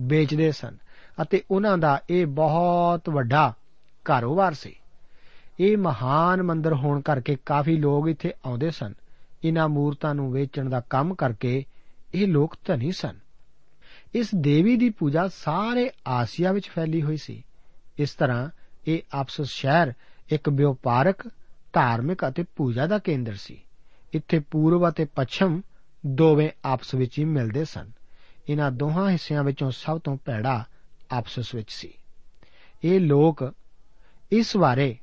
[0.00, 0.76] ਵੇਚਦੇ ਸਨ
[1.22, 3.52] ਅਤੇ ਉਹਨਾਂ ਦਾ ਇਹ ਬਹੁਤ ਵੱਡਾ
[4.04, 4.74] ਕਾਰੋਬਾਰ ਸੀ
[5.60, 8.94] ਇਹ ਮਹਾਨ ਮੰਦਰ ਹੋਣ ਕਰਕੇ ਕਾਫੀ ਲੋਕ ਇੱਥੇ ਆਉਂਦੇ ਸਨ
[9.44, 11.62] ਇਹਨਾਂ ਮੂਰਤਾਂ ਨੂੰ ਵੇਚਣ ਦਾ ਕੰਮ ਕਰਕੇ
[12.14, 13.18] ਇਹ ਲੋਕ ਧਨੀ ਸਨ
[14.14, 17.44] ਇਸ ਦੇਵੀ ਦੀ ਪੂਜਾ ਸਾਰੇ ਆਸੀਆ ਵਿੱਚ ਫੈਲੀ ਹੋਈ ਸੀ।
[17.98, 18.50] ਇਸ ਤਰ੍ਹਾਂ
[18.86, 19.92] ਇਹ ਆਪਸਸ ਸ਼ਹਿਰ
[20.30, 21.28] ਇੱਕ ਵਪਾਰਕ
[21.72, 23.62] ਧਾਰਮਿਕ ਅਤੇ ਪੂਜਾ ਦਾ ਕੇਂਦਰ ਸੀ।
[24.12, 25.62] ਇੱਥੇ ਪੂਰਬ ਅਤੇ ਪੱਛਮ
[26.06, 27.90] ਦੋਵੇਂ ਆਪਸ ਵਿੱਚ ਹੀ ਮਿਲਦੇ ਸਨ।
[28.48, 30.64] ਇਹਨਾਂ ਦੋਹਾਂ ਹਿੱਸਿਆਂ ਵਿੱਚੋਂ ਸਭ ਤੋਂ ਪਹਿੜਾ
[31.10, 31.94] ਆਪਸਸ ਵਿੱਚ ਸੀ।
[32.84, 33.54] ਇਹ ਲੋਕ
[34.32, 34.96] ਇਸ ਬਾਰੇ,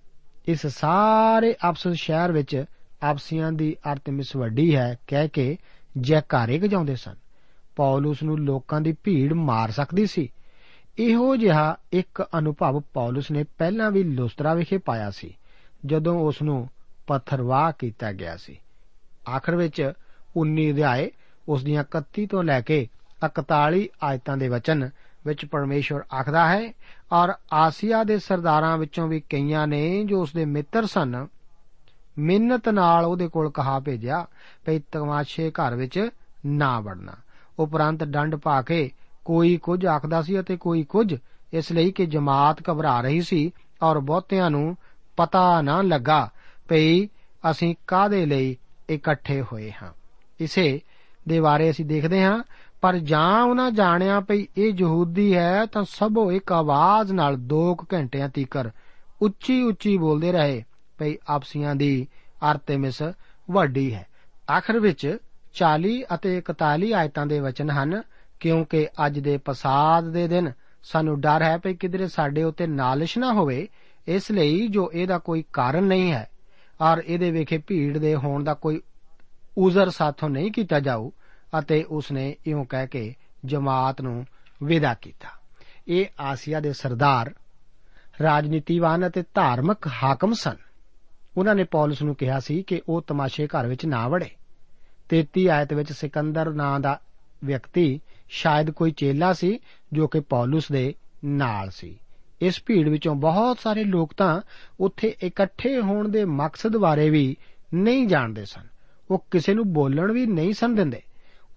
[0.48, 2.66] ਇਸ ਸਾਰੇ ਆਪਸਸ ਸ਼ਹਿਰ ਵਿੱਚ
[3.04, 5.58] ਆਪਸੀਆਂ ਦੀ ਅਰਤਮਿਸ ਵੱਡੀ ਹੈ ਕਹਿ ਕੇ
[5.98, 7.16] ਜੈਕਾਰੇ ਗਜਾਉਂਦੇ ਸਨ।
[7.80, 10.32] ਪੌਲਸ ਨੂੰ ਲੋਕਾਂ ਦੀ ਭੀੜ ਮਾਰ ਸਕਦੀ ਸੀ।
[11.00, 15.38] ਇਹੋ ਜਿਹਾ ਇੱਕ ਅਨੁਭਵ ਪੌਲਸ ਨੇ ਪਹਿਲਾਂ ਵੀ ਲੁਸਤਰਾ ਵਿਖੇ ਪਾਇਆ ਸੀ,
[15.86, 16.70] ਜਦੋਂ ਉਸ ਨੂੰ
[17.08, 18.58] ਪੱਥਰਵਾਹ ਕੀਤਾ ਗਿਆ ਸੀ।
[19.36, 19.94] ਆਖਰ ਵਿੱਚ
[20.36, 21.12] 19 ਅਧਿਆਏ
[21.50, 22.88] ਉਸ ਦੀਆਂ 31 ਤੋਂ ਲੈ ਕੇ
[23.24, 24.90] 41 ਆਇਤਾਂ ਦੇ ਵਚਨ
[25.26, 26.74] ਵਿੱਚ ਪਰਮੇਸ਼ਵਰ ਆਖਦਾ ਹੈ,
[27.12, 31.28] ਔਰ ਆਸੀਆ ਦੇ ਸਰਦਾਰਾਂ ਵਿੱਚੋਂ ਵੀ ਕਈਆਂ ਨੇ ਜੋ ਉਸ ਦੇ ਮਿੱਤਰ ਸਨ
[32.18, 34.28] ਮਿਹਨਤ ਨਾਲ ਉਹਦੇ ਕੋਲ ਕਹਾ ਭੇਜਿਆ,
[34.66, 36.10] ਭਈ ਤਮਾਸ਼ੇ ਘਰ ਵਿੱਚ
[36.46, 37.29] ਨਾ ਵੜਨਾ।
[37.60, 38.92] ਉਪਰੰਤ ਡੰਡ ਪਾ ਕੇ
[39.26, 41.16] ਕੋਈ ਕੁਝ ਆਖਦਾ ਸੀ ਅਤੇ ਕੋਈ ਕੁਝ
[41.54, 43.52] ਇਸ ਲਈ ਕਿ ਜਮਾਤ ਘਬਰਾ ਰਹੀ ਸੀ
[43.84, 44.76] ਔਰ ਬਹੁਤਿਆਂ ਨੂੰ
[45.18, 46.30] ਪਤਾ ਨਾ ਲੱਗਾ
[46.70, 47.08] ਭਈ
[47.52, 48.58] ਅਸੀਂ ਕਾਦੇ ਲਈ
[48.90, 49.92] ਇਕੱਠੇ ਹੋਏ ਹਾਂ।
[50.40, 50.82] ਇਸੇ
[51.28, 52.44] ਦੇ ਬਾਰੇ ਅਸੀਂ ਦੇਖਦੇ ਹਾਂ,
[52.82, 58.30] ਪਰ ਜਾਂ ਉਹਨਾਂ ਜਾਣਿਆ ਭਈ ਇਹ ਯਹੂਦੀ ਹੈ ਤਾਂ ਸਭੋ ਇੱਕ ਆਵਾਜ਼ ਨਾਲ 2 ਘੰਟਿਆਂ
[58.30, 58.70] ਤੀਕਰ
[59.22, 60.64] ਉੱਚੀ ਉੱਚੀ ਬੋਲਦੇ ਰਹੇ
[60.98, 62.08] ਭਈ ਆਪਸੀਆਂ ਦੀ
[62.52, 63.02] ਅਰਤੇਮਿਸ
[63.52, 64.06] ਵੱਡੀ ਹੈ।
[64.52, 65.18] ਆਖਰ ਵਿੱਚ
[65.54, 68.04] 40 ਅਤੇ 41 ਆਇਤਾਂ ਦੇ ਵਚਨ ਹਨ,
[68.40, 70.52] ਕਿਉਂਕਿ ਅੱਜ ਦੇ ਪਸਾਦ ਦੇ ਦਿਨ।
[70.84, 73.68] ਸਾਨੂੰ ਡਰ ਹੈ ਭਈ ਕਿਧਰੇ ਸਾਡੇ ਉੱਤੇ ਨਾਲਿਸ਼ ਨਾ ਹੋਵੇ,
[74.08, 76.30] ਇਸ ਲਈ ਜੋ ਇਹਦਾ ਕੋਈ ਕਾਰਨ ਨਹੀਂ ਹੈ,
[76.82, 78.82] ਔਰ ਇਹਦੇ ਵੇਖੇ ਭੀੜ ਦੇ ਹੋਣ ਦਾ ਕੋਈ
[79.58, 81.12] ਉਜ਼ਰ ਸਾਥੋਂ ਨਹੀਂ ਕੀਤਾ ਜਾਊ,
[81.60, 84.26] ਅਤੇ ਉਸਨੇ ਇਉਂ ਕਹਿ ਕੇ ਜਮਾਤ ਨੂੰ
[84.64, 85.30] ਵਿਦਾ ਕੀਤਾ।
[85.88, 87.34] ਇਹ ਆਸੀਆ ਦੇ ਸਰਦਾਰ,
[88.22, 90.56] ਰਾਜਨੀਤੀਵਾਨ ਅਤੇ ਧਾਰਮਿਕ ਹਾਕਮ ਸਨ।
[91.38, 94.30] ਉਹਨਾਂ ਨੇ ਪੌਲਸ ਨੂੰ ਕਿਹਾ ਸੀ ਕਿ ਉਹ ਤਮਾਸ਼ੇ ਘਰ ਵਿੱਚ ਨਾ ਵੜੇ।
[95.10, 97.00] 33 ਆਇਤ ਵਿੱਚ ਸਿਕੰਦਰ ਨਾਂ ਦਾ
[97.44, 99.60] ਵਿਅਕਤੀ ਸ਼ਾਇਦ ਕੋਈ ਚੇਲਾ ਸੀ,
[99.94, 100.94] ਜੋ ਕਿ ਪੌਲਸ ਦੇ
[101.26, 102.00] ਨਾਲ ਸੀ।
[102.42, 104.42] ਇਸ ਭੀੜ ਵਿੱਚੋਂ ਬਹੁਤ ਸਾਰੇ ਲੋਕ ਤਾਂ
[104.80, 107.38] ਉੱਥੇ ਇਕੱਠੇ ਹੋਣ ਦੇ ਮਕਸਦ ਬਾਰੇ ਵੀ
[107.74, 108.62] ਨਹੀਂ ਜਾਣਦੇ ਸਨ।
[109.12, 111.02] ਉਹ ਕਿਸੇ ਨੂੰ ਬੋਲਣ ਵੀ ਨਹੀਂ ਸਨ ਦਿੰਦੇ।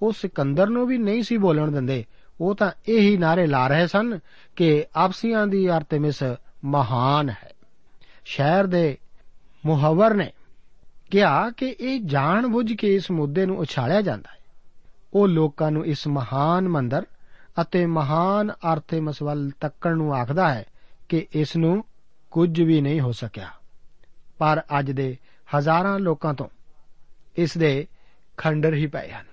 [0.03, 2.05] ਉਹ ਸਿਕੰਦਰ ਨੂੰ ਵੀ ਨਹੀਂ ਸੀ ਬੋਲਣ ਦਿੰਦੇ।
[2.41, 4.19] ਉਹ ਤਾਂ ਇਹੀ ਨਾਰੇ ਲਾ ਰਹੇ ਸਨ
[4.57, 6.23] ਕਿ ਆਪਸੀਆਂ ਦੀ ਅਰਤੇਮਿਸ
[6.65, 7.53] ਮਹਾਨ ਹੈ।
[8.25, 8.99] ਸ਼ਹਿਰ ਦੇ
[9.67, 10.33] ਮੁਹੱਵਰ ਨੇ
[11.13, 14.39] ਕਿਹਾ ਕਿ ਇਹ ਜਾਣ ਬੁੱਝ ਕੇ ਇਸ ਮੁੱਦੇ ਨੂੰ ਉਛਾਲਿਆ ਜਾਂਦਾ ਹੈ।
[15.15, 17.07] ਉਹ ਲੋਕਾਂ ਨੂੰ ਇਸ ਮਹਾਨ ਮੰਦਰ
[17.61, 20.65] ਅਤੇ ਮਹਾਨ ਅਰਥੇਮਸ ਵੱਲ ਤੱਕਣ ਨੂੰ ਆਖਦਾ ਹੈ
[21.09, 21.85] ਕਿ ਇਸ ਨੂੰ
[22.31, 23.49] ਕੁਝ ਵੀ ਨਹੀਂ ਹੋ ਸਕਿਆ।
[24.39, 25.17] ਪਰ ਅੱਜ ਦੇ
[25.57, 26.49] ਹਜ਼ਾਰਾਂ ਲੋਕਾਂ ਤੋਂ
[27.37, 27.87] ਇਸ ਦੇ
[28.37, 29.27] ਖੰਡਰ ਹੀ ਪਏ ਹਨ।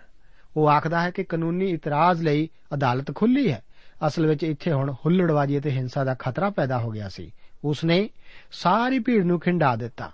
[0.57, 3.63] ਉਹ ਆਖਦਾ ਹੈ ਕਿ ਕਾਨੂੰਨੀ ਇਤਰਾਜ਼ ਲਈ ਅਦਾਲਤ ਖੁੱਲੀ ਹੈ।
[4.07, 7.31] ਅਸਲ ਵਿੱਚ ਇੱਥੇ ਹੁਣ ਹੁੱਲੜਬਾਜ਼ੀ ਅਤੇ ਹਿੰਸਾ ਦਾ ਖਤਰਾ ਪੈਦਾ ਹੋ ਗਿਆ ਸੀ।
[7.63, 8.09] ਉਸਨੇ
[8.51, 10.11] ਸਾਰੀ ਭੀੜ ਨੂੰ ਖਿੰਡਾ ਦਿੱਤਾ।